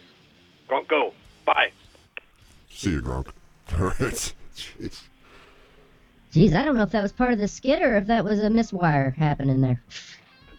[0.67, 1.13] Gronk go.
[1.45, 1.73] Bye.
[2.71, 3.27] See you, Gronk.
[3.77, 4.33] All right.
[4.55, 5.03] Jeez.
[6.33, 8.39] Jeez, I don't know if that was part of the skit or if that was
[8.39, 9.79] a miswire happening there.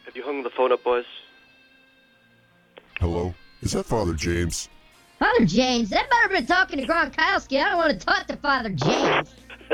[0.04, 1.06] Have you hung the phone up, boys?
[3.00, 3.34] Hello?
[3.62, 4.68] Is that Father James?
[5.18, 7.62] Father James, that better been talking to Gronkowski.
[7.62, 9.34] I don't want to talk to Father James.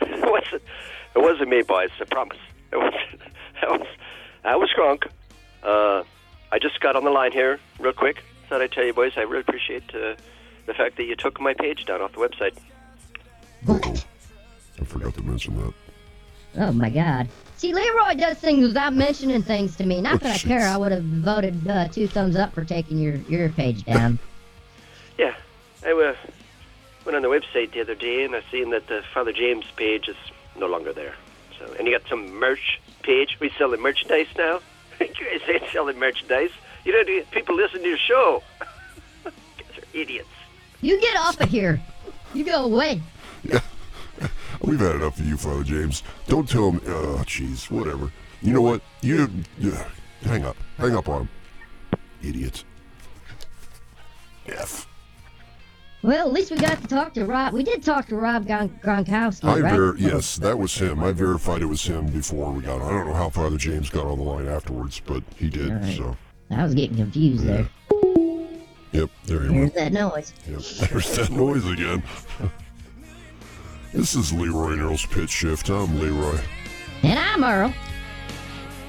[0.00, 0.62] it wasn't.
[1.14, 1.90] It wasn't me, boys.
[2.00, 2.38] I promise.
[2.72, 2.92] It was.
[3.62, 3.86] That was.
[4.44, 5.04] That was Gronk.
[5.62, 6.04] Uh,
[6.52, 8.22] I just got on the line here real quick.
[8.50, 9.12] Thought I'd tell you, boys.
[9.16, 10.14] I really appreciate uh,
[10.66, 12.54] the fact that you took my page down off the website.
[13.66, 15.74] I forgot to mention that.
[16.58, 17.28] Oh my God.
[17.56, 20.02] See, Leroy does things without mentioning things to me.
[20.02, 20.68] Not that I care.
[20.68, 24.18] I would have voted uh, two thumbs up for taking your your page down.
[25.18, 25.34] Yeah,
[25.82, 26.14] I uh,
[27.06, 30.08] went on the website the other day and I seen that the Father James page
[30.08, 30.16] is
[30.58, 31.14] no longer there.
[31.58, 33.38] So, and you got some merch page.
[33.40, 34.60] We selling merchandise now.
[35.00, 36.50] you guys ain't selling merchandise.
[36.84, 38.42] You know, do- people listen to your show.
[39.24, 40.28] you guys are idiots.
[40.82, 41.80] You get off of here.
[42.34, 43.00] You go away.
[44.62, 46.02] We've had enough of you, Father James.
[46.28, 46.80] Don't tell him.
[46.86, 48.10] Oh, jeez, whatever.
[48.42, 48.80] You know what?
[49.02, 49.30] You.
[49.58, 49.72] Yeah,
[50.24, 50.56] uh, hang up.
[50.78, 51.28] Hang up on him.
[52.22, 52.64] Idiot.
[54.46, 54.86] F.
[56.02, 57.52] Well, at least we got to talk to Rob.
[57.52, 59.74] We did talk to Rob Gron- Gronkowski, I right?
[59.74, 61.02] ver- yes, that was him.
[61.02, 62.88] I verified it was him before we got on.
[62.88, 65.70] I don't know how Father James got on the line afterwards, but he did.
[65.72, 65.96] All right.
[65.96, 66.16] So,
[66.50, 67.68] I was getting confused there.
[68.92, 69.74] yep, there he Here's went.
[69.74, 70.32] that noise.
[70.48, 72.04] Yep, there's that noise again.
[73.92, 75.68] This is Leroy and Earl's Pitch Shift.
[75.68, 76.38] I'm Leroy.
[77.02, 77.72] And I'm Earl.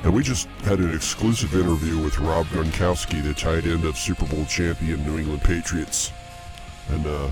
[0.04, 4.26] And we just had an exclusive interview with Rob Gronkowski, the tight end of Super
[4.26, 6.12] Bowl champion New England Patriots.
[6.90, 7.32] And uh,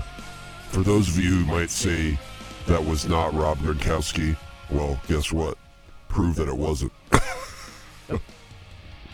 [0.68, 2.18] for those of you who might say
[2.66, 4.36] that was not Rob Gronkowski,
[4.70, 5.56] well, guess what?
[6.08, 6.92] Prove that it wasn't.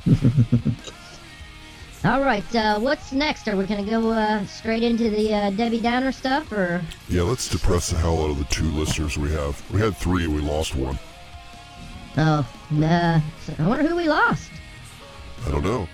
[2.05, 3.47] All right, uh, what's next?
[3.47, 7.23] Are we going to go uh, straight into the uh, Debbie Downer stuff, or Yeah,
[7.23, 9.63] let's depress the hell out of the two listeners we have.
[9.71, 10.99] We had three, and we lost one.
[12.17, 12.45] oh,
[12.83, 13.21] uh,
[13.59, 14.51] I wonder who we lost.
[15.47, 15.87] I don't know.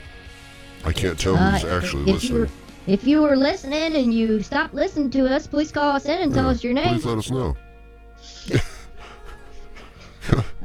[0.85, 2.63] I can't tell Uh, who's actually if you were, listening.
[2.87, 6.33] if you were listening and you stopped listening to us, please call us in and
[6.33, 6.89] tell Yeah, us your name.
[7.01, 7.55] Please let us know.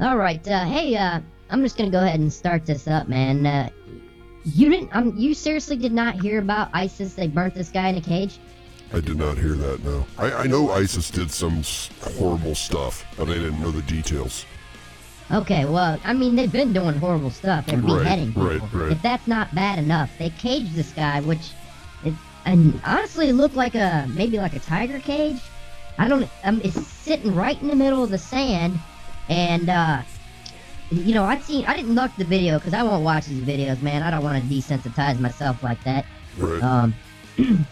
[0.00, 1.20] All right, uh, hey, uh,
[1.50, 3.70] I'm just gonna go ahead and start this up, man.
[4.44, 7.14] You didn't, um, you seriously did not hear about ISIS?
[7.14, 8.38] They burnt this guy in a cage.
[8.92, 10.06] I did not hear that, no.
[10.18, 11.62] I, I know ISIS did some
[12.18, 14.44] horrible stuff, but I didn't know the details.
[15.32, 17.66] Okay, well, I mean, they've been doing horrible stuff.
[17.66, 18.42] They're Right, beheading people.
[18.44, 18.92] right, right.
[18.92, 21.50] If that's not bad enough, they caged this guy, which,
[22.04, 22.12] it,
[22.44, 25.40] and honestly, looked like a maybe like a tiger cage.
[25.96, 26.28] I don't.
[26.44, 28.78] Um, it's sitting right in the middle of the sand,
[29.30, 30.02] and uh,
[30.96, 33.82] you know, I seen I didn't look the video because I won't watch these videos,
[33.82, 34.02] man.
[34.02, 36.04] I don't want to desensitize myself like that.
[36.38, 36.62] Right.
[36.62, 36.94] Um,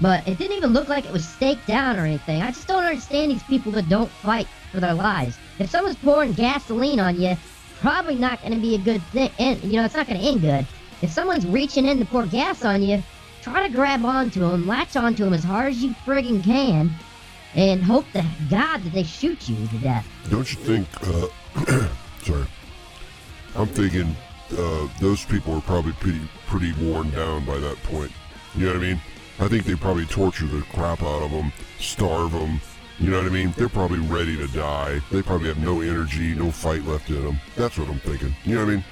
[0.00, 2.42] but it didn't even look like it was staked down or anything.
[2.42, 5.38] I just don't understand these people that don't fight for their lives.
[5.58, 7.36] If someone's pouring gasoline on you,
[7.80, 9.30] probably not going to be a good thing.
[9.38, 10.66] And you know, it's not going to end good.
[11.02, 13.02] If someone's reaching in to pour gas on you,
[13.42, 16.90] try to grab onto them, latch onto them as hard as you friggin' can,
[17.54, 20.06] and hope to God that they shoot you to death.
[20.30, 20.88] Don't you think?
[21.06, 21.88] Uh,
[22.22, 22.46] sorry,
[23.56, 24.14] I'm thinking
[24.56, 28.12] uh, those people are probably pretty pretty worn down by that point.
[28.54, 29.00] You know what I mean?
[29.38, 32.60] I think they probably torture the crap out of them, starve them.
[32.98, 33.52] You know what I mean?
[33.56, 35.00] They're probably ready to die.
[35.10, 37.38] They probably have no energy, no fight left in them.
[37.54, 38.34] That's what I'm thinking.
[38.44, 38.84] You know what I mean?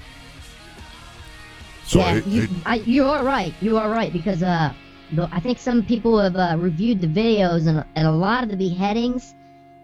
[1.87, 3.55] So yeah, I, you, I, you are right.
[3.61, 4.73] You are right because uh,
[5.19, 8.57] I think some people have uh, reviewed the videos and, and a lot of the
[8.57, 9.35] beheadings,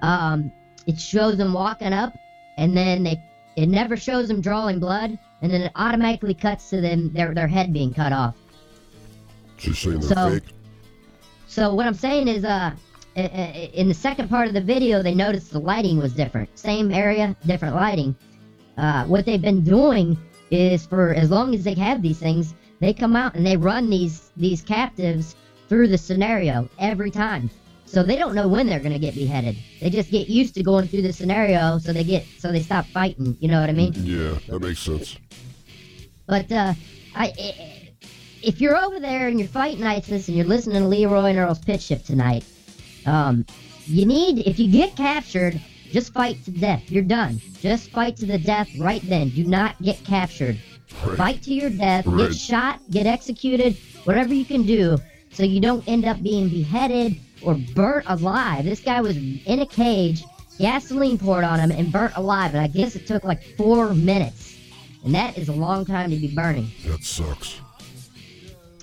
[0.02, 0.52] um,
[0.86, 2.16] it shows them walking up,
[2.56, 3.22] and then they
[3.56, 7.48] it never shows them drawing blood, and then it automatically cuts to them their their
[7.48, 8.34] head being cut off.
[9.56, 10.54] just saying they're So- fake.
[11.46, 12.70] So what I'm saying is, uh,
[13.16, 16.48] in the second part of the video, they noticed the lighting was different.
[16.58, 18.14] Same area, different lighting.
[18.78, 20.16] Uh, what they've been doing
[20.50, 23.90] is for as long as they have these things, they come out and they run
[23.90, 25.34] these these captives
[25.68, 27.50] through the scenario every time.
[27.90, 29.56] So they don't know when they're gonna get beheaded.
[29.80, 32.86] They just get used to going through the scenario, so they get so they stop
[32.86, 33.36] fighting.
[33.40, 33.92] You know what I mean?
[33.96, 35.16] Yeah, that makes sense.
[36.26, 36.74] But uh,
[37.16, 37.76] I, i-
[38.42, 41.58] if you're over there and you're fighting ISIS and you're listening to Leroy and Earl's
[41.58, 42.44] pitch shift tonight,
[43.06, 43.44] um,
[43.86, 45.60] you need if you get captured,
[45.90, 46.88] just fight to death.
[46.90, 47.40] You're done.
[47.60, 49.30] Just fight to the death right then.
[49.30, 50.58] Do not get captured.
[51.04, 51.16] Right.
[51.18, 52.06] Fight to your death.
[52.06, 52.28] Right.
[52.28, 52.80] Get shot.
[52.90, 53.76] Get executed.
[54.04, 54.96] Whatever you can do,
[55.32, 58.64] so you don't end up being beheaded or burnt alive.
[58.64, 60.24] This guy was in a cage,
[60.58, 62.54] gasoline poured on him, and burnt alive.
[62.54, 64.56] And I guess it took like four minutes.
[65.04, 66.70] And that is a long time to be burning.
[66.86, 67.60] That sucks.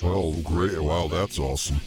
[0.03, 0.79] Oh, great.
[0.81, 1.79] Wow, that's awesome.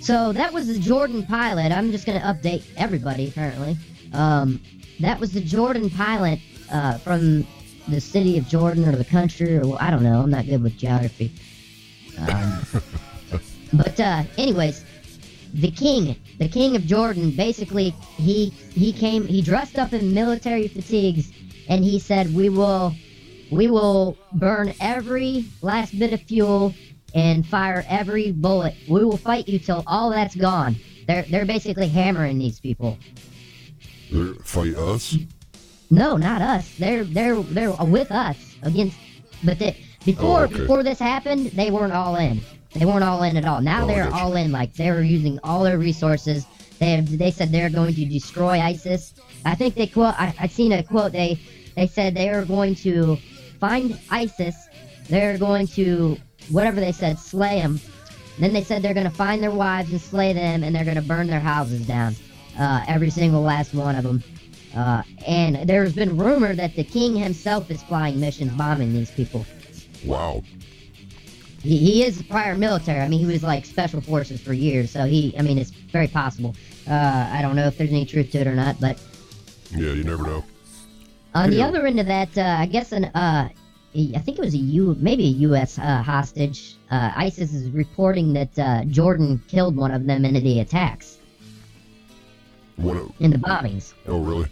[0.00, 1.72] So that was the Jordan pilot.
[1.72, 3.76] I'm just going to update everybody, apparently.
[4.12, 4.60] Um,
[5.00, 6.38] that was the Jordan pilot
[6.70, 7.46] uh, from
[7.88, 10.20] the city of Jordan or the country, or I don't know.
[10.20, 11.32] I'm not good with geography.
[12.18, 12.66] Um,
[13.72, 14.84] but, uh, anyways,
[15.54, 20.66] the king, the king of Jordan, basically, he he came, he dressed up in military
[20.68, 21.30] fatigues,
[21.68, 22.92] and he said, "We will,
[23.52, 26.74] we will burn every last bit of fuel
[27.14, 28.74] and fire every bullet.
[28.88, 30.76] We will fight you till all that's gone."
[31.06, 32.98] They're they're basically hammering these people.
[34.10, 35.16] They fight us.
[35.90, 36.74] No, not us.
[36.78, 38.96] They're they're they're with us against.
[39.44, 40.58] But they, before Oh, okay.
[40.58, 42.40] before this happened, they weren't all in.
[42.74, 43.60] They weren't all in at all.
[43.60, 44.52] Now Oh, they're all in.
[44.52, 46.46] Like they were using all their resources.
[46.78, 49.14] They have, they said they're going to destroy ISIS.
[49.44, 50.14] I think they quote.
[50.18, 51.12] I I seen a quote.
[51.12, 51.38] They
[51.76, 53.16] they said they are going to
[53.60, 54.56] find ISIS.
[55.08, 56.16] They're going to
[56.50, 57.80] whatever they said, slay them.
[58.38, 60.96] Then they said they're going to find their wives and slay them, and they're going
[60.96, 62.16] to burn their houses down.
[62.58, 64.22] Uh, every single last one of them.
[64.76, 69.46] Uh, and there's been rumor that the king himself is flying missions bombing these people.
[70.04, 70.42] Wow.
[71.64, 73.00] He, he is prior military.
[73.00, 75.34] I mean, he was like special forces for years, so he.
[75.38, 76.54] I mean, it's very possible.
[76.88, 78.98] Uh, I don't know if there's any truth to it or not, but
[79.70, 80.44] Yeah, you never know.
[81.34, 83.48] on the other end of that, uh, I guess an uh,
[83.96, 85.78] I think it was a U, maybe a U.S.
[85.78, 86.76] Uh, hostage.
[86.90, 91.16] Uh, ISIS is reporting that uh, Jordan killed one of them in the attacks,
[92.76, 92.96] What?
[92.96, 93.94] A, in the bombings.
[94.06, 94.48] oh, really?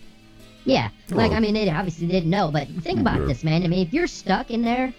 [0.64, 1.34] Yeah, like Oh.
[1.34, 3.26] I mean, they obviously didn't know, but think about Yeah.
[3.26, 3.64] this, man.
[3.64, 4.94] I mean, if you're stuck in there,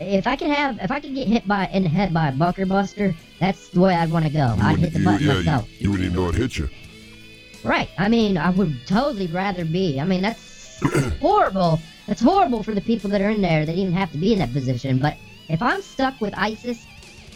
[0.00, 2.32] if I can have, if I could get hit by in the head by a
[2.32, 4.54] bunker buster, that's the way I'd want to go.
[4.56, 5.68] You I'd hit the button yeah, myself.
[5.72, 6.70] You, you wouldn't even know it hit you.
[7.62, 7.90] Right.
[7.98, 10.00] I mean, I would totally rather be.
[10.00, 10.80] I mean, that's
[11.20, 11.78] horrible.
[12.06, 14.38] That's horrible for the people that are in there that even have to be in
[14.38, 14.98] that position.
[14.98, 15.16] But
[15.48, 16.86] if I'm stuck with ISIS,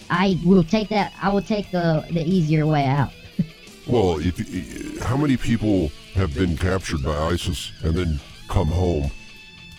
[0.09, 1.13] I will take that.
[1.21, 3.13] I will take the the easier way out.
[3.87, 9.11] Well, if eh, how many people have been captured by ISIS and then come home?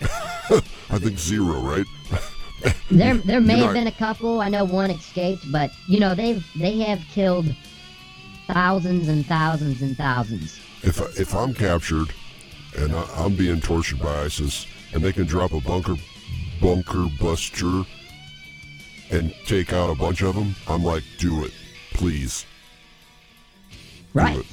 [0.00, 1.84] I think zero, right?
[2.90, 4.40] There, there may have been a couple.
[4.40, 7.46] I know one escaped, but you know they've they have killed
[8.46, 10.58] thousands and thousands and thousands.
[10.82, 12.08] If I, if I'm captured
[12.78, 15.96] and I, I'm being tortured by ISIS and they can drop a bunker
[16.60, 17.84] bunker buster
[19.10, 21.52] and take out a bunch of them, I'm like, do it,
[21.94, 22.46] please.
[23.70, 24.38] Do Right.
[24.38, 24.46] it.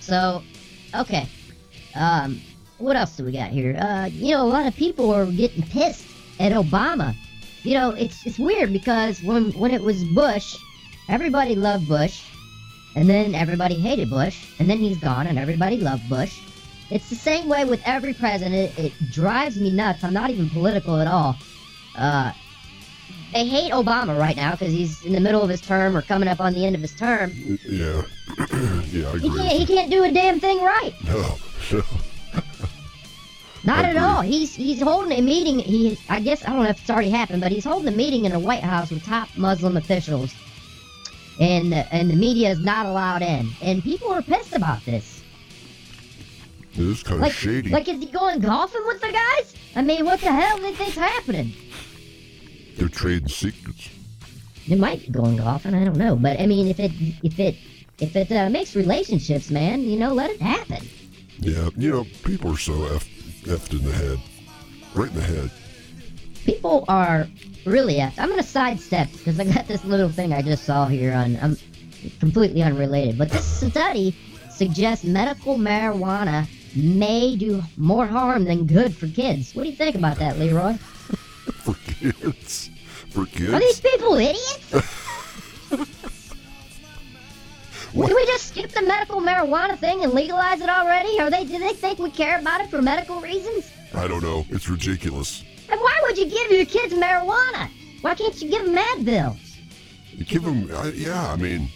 [0.00, 0.42] So,
[0.94, 1.28] okay.
[1.94, 2.40] Um,
[2.78, 3.76] what else do we got here?
[3.80, 6.06] Uh, you know, a lot of people are getting pissed
[6.40, 7.14] at Obama.
[7.62, 10.56] You know, it's it's weird because when when it was Bush,
[11.08, 12.24] everybody loved Bush,
[12.96, 16.40] and then everybody hated Bush, and then he's gone, and everybody loved Bush,
[16.90, 18.76] it's the same way with every president.
[18.78, 20.02] It drives me nuts.
[20.02, 21.36] I'm not even political at all.
[21.96, 22.32] Uh,
[23.34, 26.28] they hate Obama right now because he's in the middle of his term or coming
[26.28, 27.30] up on the end of his term.
[27.68, 28.02] Yeah.
[28.90, 29.30] yeah, I He agree.
[29.36, 29.52] can't.
[29.52, 30.94] He can't do a damn thing right.
[31.04, 31.36] No,
[31.72, 31.82] no.
[33.64, 34.22] Not at all.
[34.22, 35.58] He's he's holding a meeting.
[35.58, 38.24] He I guess I don't know if it's already happened, but he's holding a meeting
[38.24, 40.32] in the White House with top Muslim officials,
[41.38, 43.50] and the, and the media is not allowed in.
[43.60, 45.22] And people are pissed about this.
[46.72, 47.68] It is kind of Like shady.
[47.70, 49.54] like is he going golfing with the guys?
[49.76, 51.52] I mean, what the hell do you think's happening?
[52.76, 53.90] They're trading secrets.
[54.68, 55.74] It might be going golfing.
[55.74, 56.92] I don't know, but I mean, if it
[57.22, 57.56] if it
[57.98, 60.86] if it uh, makes relationships, man, you know, let it happen.
[61.40, 63.08] Yeah, you know, people are so effed,
[63.44, 64.18] effed in the head.
[64.94, 65.50] Right in the head.
[66.44, 67.26] people are
[67.66, 68.18] really effed.
[68.18, 71.38] I'm gonna sidestep because I got this little thing I just saw here on.
[71.40, 71.56] I'm
[72.18, 74.16] completely unrelated, but this study
[74.50, 79.54] suggests medical marijuana may do more harm than good for kids.
[79.54, 80.74] What do you think about that, Leroy?
[81.64, 82.70] For kids.
[83.10, 83.52] For kids.
[83.52, 84.72] Are these people idiots?
[87.92, 91.18] Can we just skip the medical marijuana thing and legalize it already?
[91.20, 91.44] Are they?
[91.44, 93.70] Do they think we care about it for medical reasons?
[93.94, 94.46] I don't know.
[94.50, 95.42] It's ridiculous.
[95.68, 97.68] And why would you give your kids marijuana?
[98.02, 99.36] Why can't you give them Advil?
[100.12, 101.32] You give them, I, yeah.
[101.32, 101.68] I mean,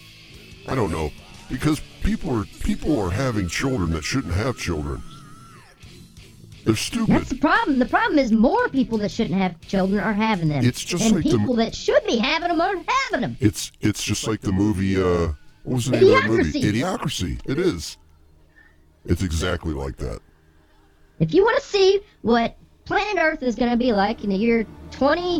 [0.67, 1.11] I don't know,
[1.49, 5.01] because people are people are having children that shouldn't have children.
[6.63, 7.13] They're stupid.
[7.15, 7.77] That's the problem.
[7.77, 10.65] The problem is more people that shouldn't have children are having them.
[10.65, 13.37] It's just and like the- people that should be having them aren't having them.
[13.39, 15.01] It's it's just like the movie.
[15.01, 15.33] uh
[15.65, 16.61] What was the name of that movie?
[16.61, 17.39] Idiocracy.
[17.45, 17.97] It is.
[19.05, 20.19] It's exactly like that.
[21.19, 22.55] If you want to see what
[22.85, 25.39] planet Earth is going to be like in the year 20,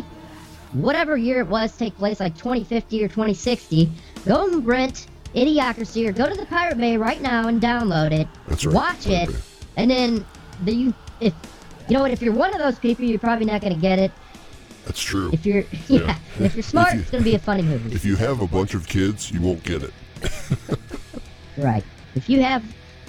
[0.72, 3.90] whatever year it was, take place like 2050 or 2060,
[4.26, 8.26] go and rent Idiocracy or go to the Pirate Bay right now and download it.
[8.48, 8.74] That's right.
[8.74, 9.28] Watch it,
[9.76, 10.24] and then
[10.64, 11.34] the you if
[11.88, 13.98] you know what if you're one of those people, you're probably not going to get
[13.98, 14.10] it.
[14.86, 15.30] That's true.
[15.32, 16.46] If you're yeah, Yeah.
[16.46, 17.94] if you're smart, If you- it's going to be a funny movie.
[17.94, 19.92] If you have a bunch of kids, you won't get it.
[21.56, 21.84] Right.
[22.14, 22.62] If you have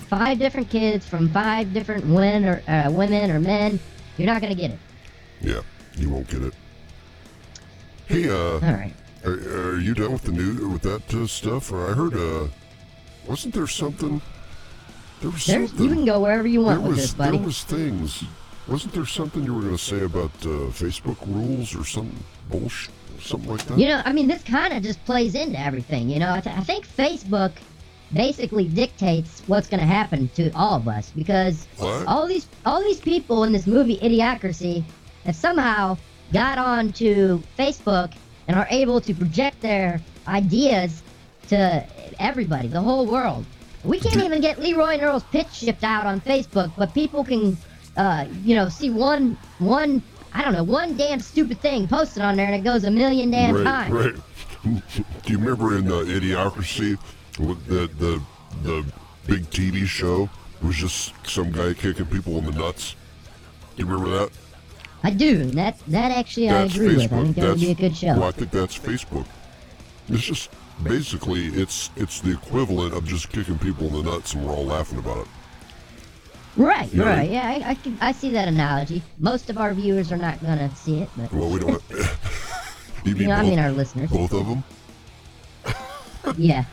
[0.09, 3.77] five different kids from five different women or uh, women or men,
[4.17, 4.79] you're not gonna get it.
[5.41, 5.61] Yeah,
[5.97, 6.53] you won't get it.
[8.05, 8.93] Hey, uh, All right.
[9.25, 11.73] are, are you done with the new with that uh, stuff?
[11.73, 12.47] Or I heard, uh,
[13.27, 14.21] wasn't there something?
[15.19, 15.89] There was There's, something.
[15.89, 17.37] you can go wherever you want there with was this, buddy.
[17.37, 18.23] there was things.
[18.67, 22.11] Wasn't there something you were going to say about uh, Facebook rules or some
[22.49, 23.77] bullshit, something like that?
[23.77, 26.09] You know, I mean, this kind of just plays into everything.
[26.09, 27.51] You know, I, th- I think Facebook
[28.13, 32.07] basically dictates what's going to happen to all of us because What?
[32.07, 34.83] all these all these people in this movie Idiocracy
[35.25, 35.97] have somehow
[36.31, 38.13] got onto Facebook
[38.47, 41.03] and are able to project their ideas
[41.49, 41.85] to
[42.19, 43.45] everybody, the whole world.
[43.83, 47.57] We can't even get Leroy and Earl's pitch shift out on Facebook, but people can,
[47.95, 50.01] uh, you know, see one one
[50.33, 53.31] I don't know one damn stupid thing posted on there and it goes a million
[53.31, 53.93] damn right, times.
[53.93, 54.15] right.
[55.23, 56.97] Do you remember in the Idiocracy,
[57.39, 58.21] with the the
[58.63, 58.85] the
[59.25, 60.29] big TV show?
[60.61, 62.95] It was just some guy kicking people in the nuts.
[63.75, 64.31] Do you remember that?
[65.03, 65.45] I do.
[65.51, 66.99] That that actually That's I agree with.
[66.99, 67.23] I Facebook.
[67.23, 68.07] think that would That's be a good show.
[68.07, 69.25] Well, I think that's Facebook.
[70.09, 70.49] It's just
[70.83, 74.65] basically it's it's the equivalent of just kicking people in the nuts, and we're all
[74.65, 75.27] laughing about it.
[76.57, 77.03] Right, Yeah.
[77.05, 77.29] right.
[77.29, 79.03] Yeah, I, I, can, I see that analogy.
[79.19, 81.81] Most of our viewers are not gonna see it, but Well, we don't.
[83.05, 84.09] you mean you know, I mean our listeners.
[84.09, 84.63] both of them?
[86.37, 86.65] Yeah.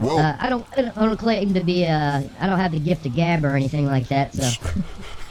[0.00, 0.66] Well, Uh, I don't.
[0.76, 1.86] I don't, claim to be.
[1.86, 4.34] Uh, I don't have the gift of gab or anything like that.
[4.34, 4.50] So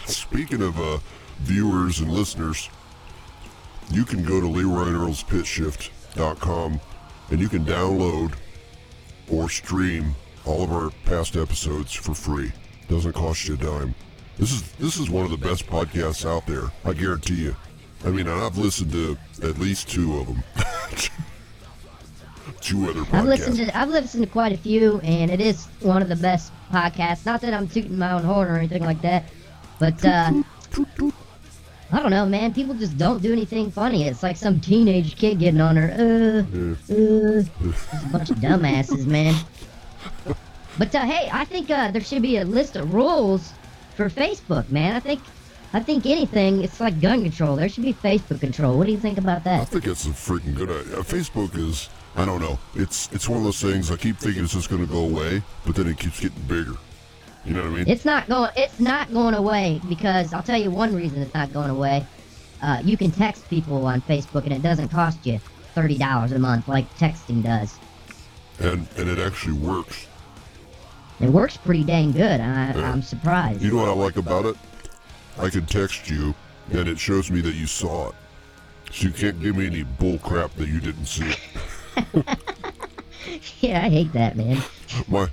[0.06, 1.00] Speaking of uh,
[1.40, 2.70] viewers and listeners,
[3.92, 6.80] you can go to Leroy and Earl's PitchShift.com
[7.32, 8.34] and you can download
[9.32, 10.14] or stream
[10.46, 12.52] all of our past episodes for free.
[12.88, 13.96] Doesn't cost you a dime.
[14.38, 16.72] This is this is one of the best podcasts out there.
[16.84, 17.56] I guarantee you.
[18.04, 20.44] I mean, I've listened to at least two of them.
[22.62, 23.14] two other podcasts.
[23.14, 23.78] I've listened to.
[23.78, 27.26] I've listened to quite a few, and it is one of the best podcasts.
[27.26, 29.26] Not that I'm tooting my own horn or anything like that,
[29.80, 30.44] but uh,
[31.92, 32.54] I don't know, man.
[32.54, 34.08] People just don't do anything funny.
[34.08, 35.92] It's like some teenage kid getting on her.
[35.92, 39.34] Uh, uh, a bunch of dumbasses, man.
[40.78, 43.54] But uh, hey, I think uh, there should be a list of rules
[43.96, 44.96] for Facebook, man.
[44.96, 45.22] I think,
[45.74, 46.64] I think anything.
[46.64, 47.56] It's like gun control.
[47.56, 48.78] There should be Facebook control.
[48.78, 49.62] What do you think about that?
[49.62, 50.98] I think it's a freaking good idea.
[50.98, 52.60] Facebook is, I don't know.
[52.76, 53.90] It's it's one of those things.
[53.92, 56.76] I keep thinking it's just going to go away, but then it keeps getting bigger.
[57.46, 57.88] You know what I mean?
[57.88, 58.52] It's not going.
[58.58, 62.06] It's not going away because I'll tell you one reason it's not going away.
[62.62, 65.40] Uh, you can text people on Facebook and it doesn't cost you
[65.74, 67.78] thirty dollars a month like texting does.
[68.60, 70.08] and and it actually works.
[71.20, 72.42] It works pretty dang good.
[72.42, 72.92] I, Yeah.
[72.92, 73.62] I'm surprised.
[73.62, 74.56] You know what I like about it?
[75.38, 76.34] I can text you,
[76.72, 78.16] and it shows me that you saw it.
[78.92, 81.34] So you can't give me any bull crap that you didn't see.
[83.62, 84.62] yeah, I hate that, man.
[85.08, 85.30] My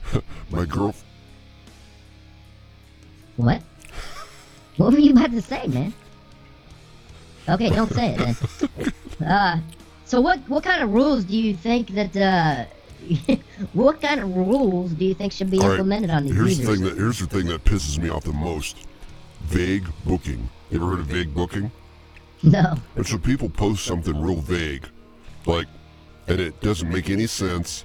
[0.50, 0.94] my girl.
[3.36, 3.62] What?
[4.76, 5.92] What were you about to say, man?
[7.48, 8.36] Okay, don't say it
[9.18, 9.28] then.
[9.28, 9.60] Uh,
[10.04, 12.64] so what what kind of rules do you think that uh,
[13.72, 16.58] what kind of rules do you think should be All right, implemented on these here's
[16.58, 16.66] users?
[16.66, 18.86] the thing that here's the thing that pisses me off the most.
[19.44, 20.48] Vague booking.
[20.70, 21.70] You ever heard of vague booking?
[22.42, 22.74] No.
[22.96, 24.86] And so people post something real vague,
[25.46, 25.66] like,
[26.28, 27.84] and it doesn't make any sense,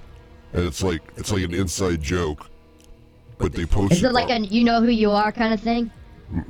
[0.52, 2.48] and it's like it's like an inside joke,
[3.38, 3.92] but they post.
[3.92, 5.90] Is it like a you know who you are kind of thing?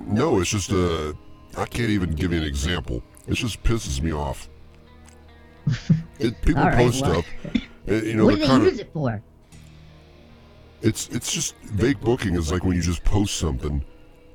[0.06, 1.16] No, it's just a.
[1.56, 3.02] I can't even give you an example.
[3.26, 4.48] It just pisses me off.
[6.18, 8.90] It, people right, post well, stuff, and, you know, what do they kind use it
[8.92, 9.22] for?
[10.82, 13.84] It's it's just vague booking is like when you just post something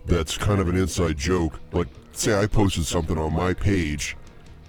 [0.06, 1.60] that's kind of an inside joke.
[1.72, 4.16] Like, say I posted something on my page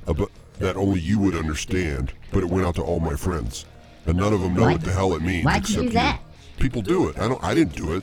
[0.07, 3.67] about that only you would understand, but it went out to all my friends,
[4.07, 6.21] and none of them know Why- what the hell it means why'd you do that?
[6.59, 7.19] People do it.
[7.19, 7.43] I don't.
[7.45, 8.03] I didn't do it.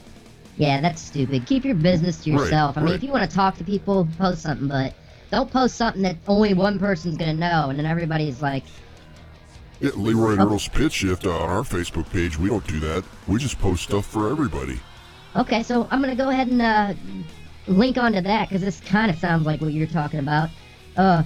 [0.58, 1.48] Yeah, that's stupid.
[1.48, 2.78] Keep your business to Right, yourself.
[2.78, 2.96] I mean, right.
[2.96, 4.94] if you want to talk to people, post something, but
[5.32, 8.66] don't post something that only one person's gonna know, and then everybody's like,
[9.80, 12.38] Yeah, Leroy and Earl's Pitch Shift on our Facebook page.
[12.38, 13.04] We don't do that.
[13.28, 14.80] We just post stuff for everybody.
[15.36, 16.94] Okay, so I'm gonna go ahead and uh,
[17.68, 20.50] link onto that because this kind of sounds like what you're talking about.
[20.96, 21.24] Uh,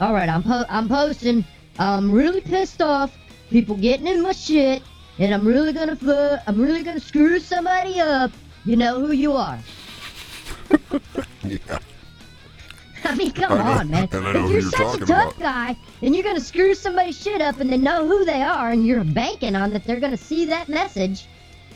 [0.00, 1.44] all right, I'm po- I'm posting.
[1.78, 3.16] I'm really pissed off.
[3.50, 4.82] People getting in my shit,
[5.18, 8.30] and I'm really gonna fu- I'm really gonna screw somebody up.
[8.64, 9.58] You know who you are.
[11.42, 11.78] Yeah.
[13.04, 14.08] I mean, come I on, man.
[14.12, 15.38] I if you're you're such a tough about.
[15.38, 18.86] guy and you're gonna screw somebody's shit up and they know who they are and
[18.86, 21.26] you're banking on that they're gonna see that message,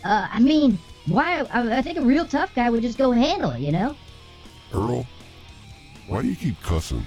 [0.04, 1.40] uh, I mean, why?
[1.52, 3.96] I, I think a real tough guy would just go handle it, you know?
[4.72, 5.06] Earl,
[6.08, 7.04] why do you keep cussing?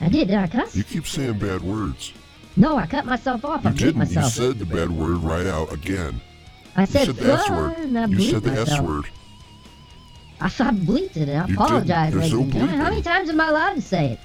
[0.00, 0.28] I did.
[0.28, 0.76] Did I cuss?
[0.76, 2.12] You keep saying bad words.
[2.56, 3.64] No, I cut myself off.
[3.66, 4.10] I You beat didn't.
[4.10, 6.20] You said the bad word right out again.
[6.76, 8.10] I You said, said the S word.
[8.10, 8.86] You said the S myself.
[8.86, 9.04] word.
[10.44, 12.12] I I bleeped it and I You apologize.
[12.12, 12.20] didn't.
[12.20, 12.70] There's ladies no and.
[12.70, 14.20] How many times am I allowed to say it?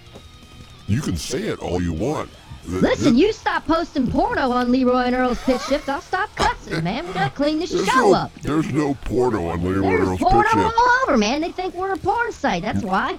[0.87, 2.29] You can say it all you want.
[2.67, 7.07] Listen, you stop posting porno on Leroy and Earl's Pitch Shift, I'll stop cussing, man.
[7.07, 8.33] We gotta clean this There's show no, up.
[8.41, 10.75] there's no porno on Leroy There's Earl's porno Pitch Shift.
[10.77, 11.41] all over, man.
[11.41, 12.61] They think we're a porn site.
[12.61, 13.17] That's why.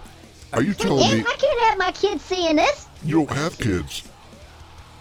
[0.53, 2.87] Are you telling Yeah, me I can't have my kids seeing this.
[3.05, 4.03] you don't have kids?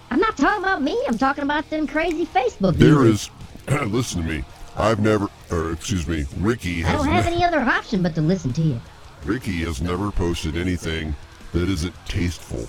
[0.09, 0.97] I'm not talking about me.
[1.07, 3.29] I'm talking about them crazy Facebook There users.
[3.67, 3.81] is.
[3.91, 4.43] listen to me.
[4.75, 7.05] I've never, or excuse me, Ricky has I has.
[7.05, 8.81] don't have ne- any other option but to listen to you.
[9.25, 11.15] Ricky has never posted anything
[11.51, 12.65] that isn't tasteful.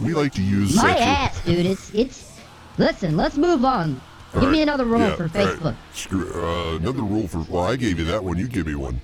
[0.00, 1.66] We like to use My ass, dude.
[1.66, 2.38] It's it's.
[2.78, 4.00] Listen, let's move on.
[4.34, 5.58] All Give me right, another rule yeah, for all right.
[5.58, 5.76] Facebook.
[5.92, 7.38] Screw, uh, another rule for.
[7.50, 8.38] Well, I gave you that one.
[8.38, 9.00] You give me one.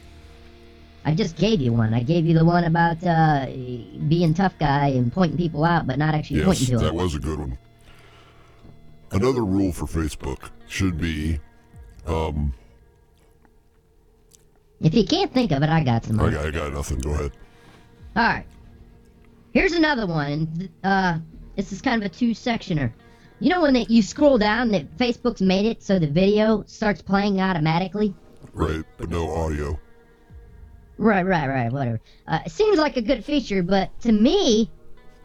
[1.05, 1.95] I just gave you one.
[1.95, 5.99] I gave you the one about uh, being tough guy and pointing people out, but
[5.99, 6.97] not actually Yes, pointing to that them.
[6.97, 7.59] was a good one.
[9.13, 11.39] Another rule for Facebook should be,
[12.07, 12.53] um,
[14.81, 16.21] If you can't think of it, I got some.
[16.21, 16.99] I got, I got nothing.
[16.99, 17.33] Go ahead.
[18.15, 18.47] All right.
[19.53, 20.69] Here's another one.
[20.85, 21.19] Uh,
[21.57, 22.93] this is kind of a two-sectioner.
[23.41, 27.03] You know when that you scroll down, that Facebook's made it so the video starts
[27.03, 28.15] playing automatically.
[28.53, 29.79] Right, but no audio.
[30.99, 31.71] Right, right, right.
[31.71, 32.01] Whatever.
[32.27, 34.71] Uh, it seems like a good feature, but to me,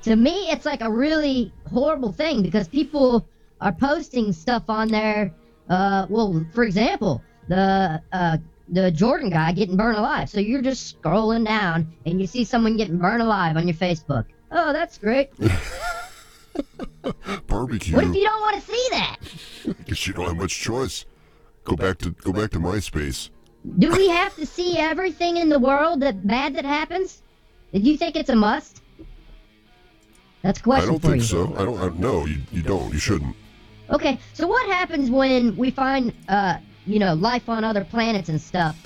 [0.03, 3.27] to me, it's like a really horrible thing because people
[3.61, 5.33] are posting stuff on there.
[5.71, 10.29] Uh, well, for example, the uh, the Jordan guy getting burned alive.
[10.29, 14.25] So you're just scrolling down and you see someone getting burned alive on your Facebook.
[14.51, 15.29] Oh, that's great.
[17.47, 17.95] Barbecue.
[17.95, 19.15] What if you don't want to see that?
[19.85, 21.05] Guess you don't have much choice.
[21.63, 23.29] Go back to go back to MySpace.
[23.79, 27.23] Do we have to see everything in the world that bad that happens?
[27.73, 28.81] Do you think it's a must?
[30.41, 31.27] That's a I question don't for think you.
[31.27, 31.55] so.
[31.55, 31.79] I don't.
[31.79, 32.91] I, no, you, you don't.
[32.91, 33.37] You shouldn't.
[33.91, 38.39] Okay, so what happens when we find, uh, you know, life on other planets and
[38.39, 38.77] stuff?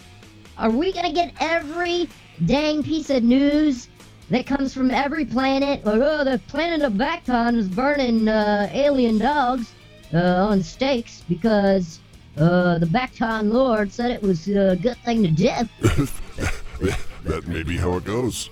[0.58, 2.10] Are we gonna get every
[2.46, 3.90] dang piece of news
[4.32, 5.82] that comes from every planet?
[5.86, 9.74] Or oh, the planet of Bacton is burning uh, alien dogs
[10.14, 12.00] uh, on stakes because
[12.38, 15.52] uh, the Bacton Lord said it was a good thing to do.
[17.24, 18.50] that may be how it goes.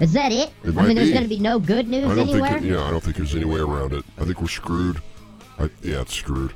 [0.00, 0.50] Is that it?
[0.64, 2.50] It I might mean, there's gonna be no good news I don't anywhere.
[2.54, 2.64] think.
[2.64, 4.04] It, yeah, I don't think there's any way around it.
[4.18, 5.00] I think we're screwed.
[5.58, 6.52] I, yeah, it's screwed.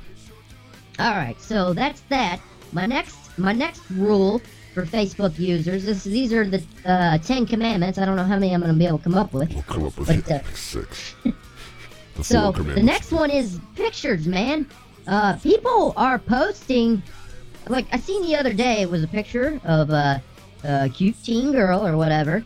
[0.99, 2.39] All right, so that's that.
[2.71, 4.41] My next my next rule
[4.73, 7.97] for Facebook users is these are the uh, Ten Commandments.
[7.97, 9.51] I don't know how many I'm going to be able to come up with.
[9.53, 11.15] We'll come up with But, uh, six.
[12.15, 14.67] The So the next one is pictures, man.
[15.07, 17.01] Uh, people are posting
[17.69, 20.21] like I seen the other day it was a picture of a,
[20.63, 22.43] a cute teen girl or whatever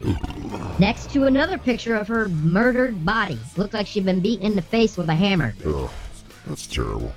[0.80, 3.40] next to another picture of her murdered body.
[3.58, 5.56] Looked like she'd been beaten in the face with a hammer.
[5.66, 5.90] Ugh,
[6.48, 7.14] that's terrible.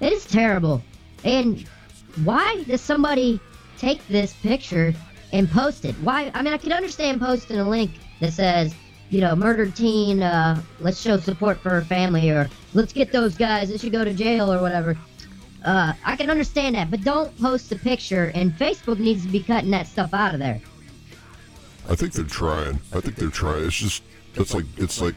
[0.00, 0.82] It is terrible.
[1.24, 1.66] And
[2.24, 3.40] why does somebody
[3.78, 4.94] take this picture
[5.32, 5.94] and post it?
[5.96, 6.30] Why?
[6.34, 8.74] I mean, I can understand posting a link that says,
[9.10, 13.36] you know, murdered teen, uh, let's show support for her family, or let's get those
[13.36, 14.96] guys, they should go to jail, or whatever.
[15.64, 19.40] Uh, I can understand that, but don't post the picture, and Facebook needs to be
[19.40, 20.60] cutting that stuff out of there.
[21.88, 22.80] I think they're trying.
[22.94, 23.64] I think they're trying.
[23.64, 24.02] It's just
[24.34, 25.14] it's like it's like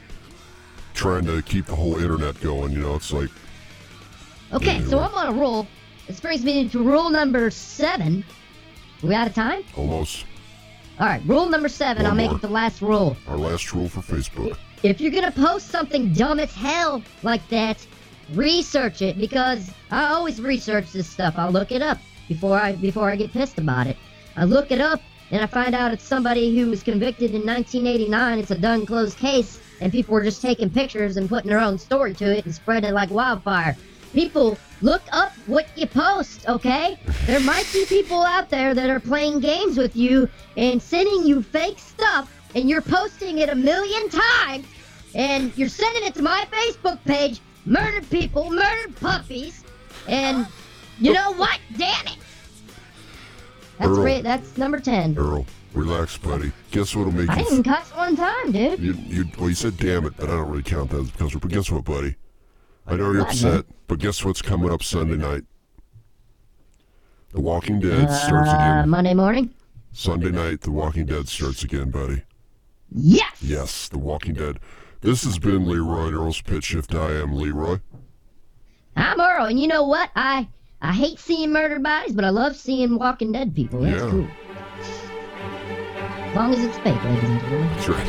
[0.95, 2.71] trying to keep the whole internet going.
[2.71, 3.29] You know, it's like
[4.53, 5.67] Okay, so I'm on a roll.
[6.07, 8.23] This brings me to rule number seven.
[9.01, 9.63] We out of time?
[9.75, 10.25] almost
[10.99, 12.03] All right, rule number seven.
[12.03, 12.37] One I'll make more.
[12.37, 13.17] it the last rule.
[13.27, 14.57] our last rule for Facebook.
[14.83, 17.85] If you're gonna post something dumb as hell like that,
[18.33, 21.35] research it because I always research this stuff.
[21.37, 23.97] I'll look it up before I before I get pissed about it.
[24.37, 28.39] I look it up and I find out it's somebody who was convicted in 1989.
[28.39, 31.77] It's a done closed case, and people were just taking pictures and putting their own
[31.77, 33.75] story to it and spreading it like wildfire.
[34.13, 36.97] People, look up what you post, okay?
[37.25, 41.41] There might be people out there that are playing games with you and sending you
[41.43, 44.65] fake stuff, and you're posting it a million times,
[45.13, 49.65] and you're sending it to my Facebook page, murdered people, murdered puppies,
[50.07, 50.47] and
[50.99, 51.59] you know what?
[51.77, 52.17] Damn it!
[53.79, 53.95] That's Earl.
[53.97, 54.23] great.
[54.23, 55.17] That's number ten.
[55.17, 55.45] Earl,
[55.75, 56.51] relax, buddy.
[56.71, 57.45] Guess what'll make I you?
[57.45, 58.79] didn't cuss one time, dude.
[58.79, 61.33] You, you, well, you said damn it, but I don't really count that as because.
[61.33, 62.15] But guess what, buddy?
[62.87, 65.43] I know you're upset, but guess what's coming up Sunday night?
[67.31, 68.89] The Walking Dead starts Uh, again.
[68.89, 69.49] Monday morning.
[69.91, 72.21] Sunday night, The Walking Dead starts again, buddy.
[72.91, 73.37] Yes.
[73.41, 74.59] Yes, The Walking Dead.
[75.01, 76.95] This has been Leroy and Earl's Pitch Shift.
[76.95, 77.79] I am Leroy.
[78.95, 80.09] I'm Earl, and you know what?
[80.15, 80.47] I
[80.81, 83.81] I hate seeing murdered bodies, but I love seeing Walking Dead people.
[83.81, 84.09] That's Yeah.
[84.09, 84.27] cool.
[86.35, 87.69] Long as it's fake, ladies and gentlemen.
[87.69, 88.07] That's right.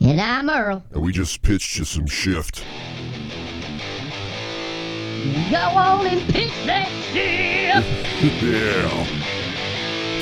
[0.00, 0.82] And I'm Earl.
[0.92, 2.64] and we just pitched you some shift.
[5.50, 7.84] Go on and pitch that shit.
[8.42, 8.88] yeah.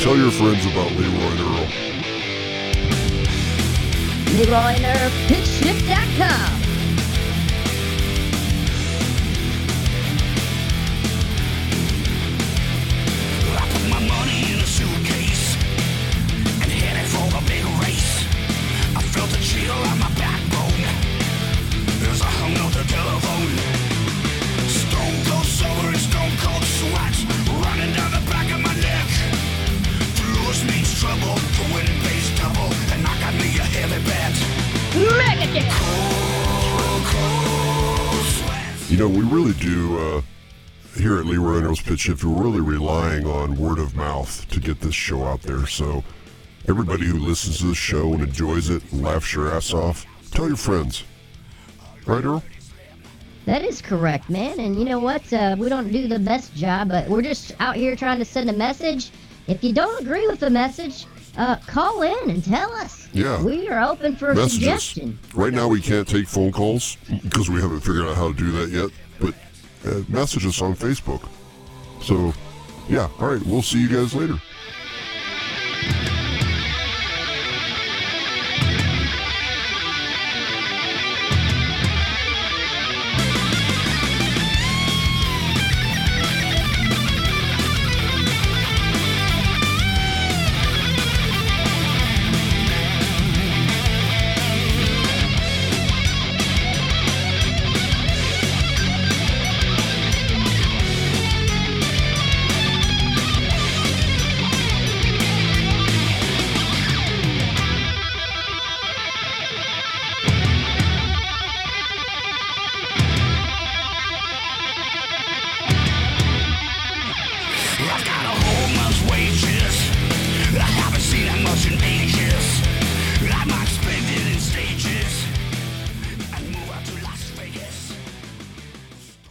[0.01, 1.68] Tell your friends about Leroy and Earl.
[4.38, 4.78] Leroy
[41.99, 44.94] Leroy and Earl's Pitch Shift, we're really relying on word of mouth to get this
[44.94, 45.66] show out there.
[45.66, 46.05] So,
[46.68, 50.46] everybody who listens to this show and enjoys it and laughs your ass off, tell
[50.46, 51.05] your friends.
[52.07, 52.42] Right, Earl?
[53.46, 54.61] That is correct, man.
[54.61, 55.32] And you know what?
[55.32, 58.49] Uh, we don't do the best job, but we're just out here trying to send
[58.51, 59.11] a message.
[59.46, 63.09] If you don't agree with the message, uh, call in and tell us.
[63.12, 63.42] Yeah.
[63.42, 64.53] We are open for Messages.
[64.53, 65.18] suggestion.
[65.34, 68.53] Right now, we can't take phone calls because we haven't figured out how to do
[68.53, 68.90] that yet.
[69.18, 69.34] But
[69.90, 71.26] uh, message us on Facebook.
[72.01, 72.32] So,
[72.88, 73.09] yeah.
[73.18, 73.44] All right.
[73.44, 74.34] We'll see you guys later.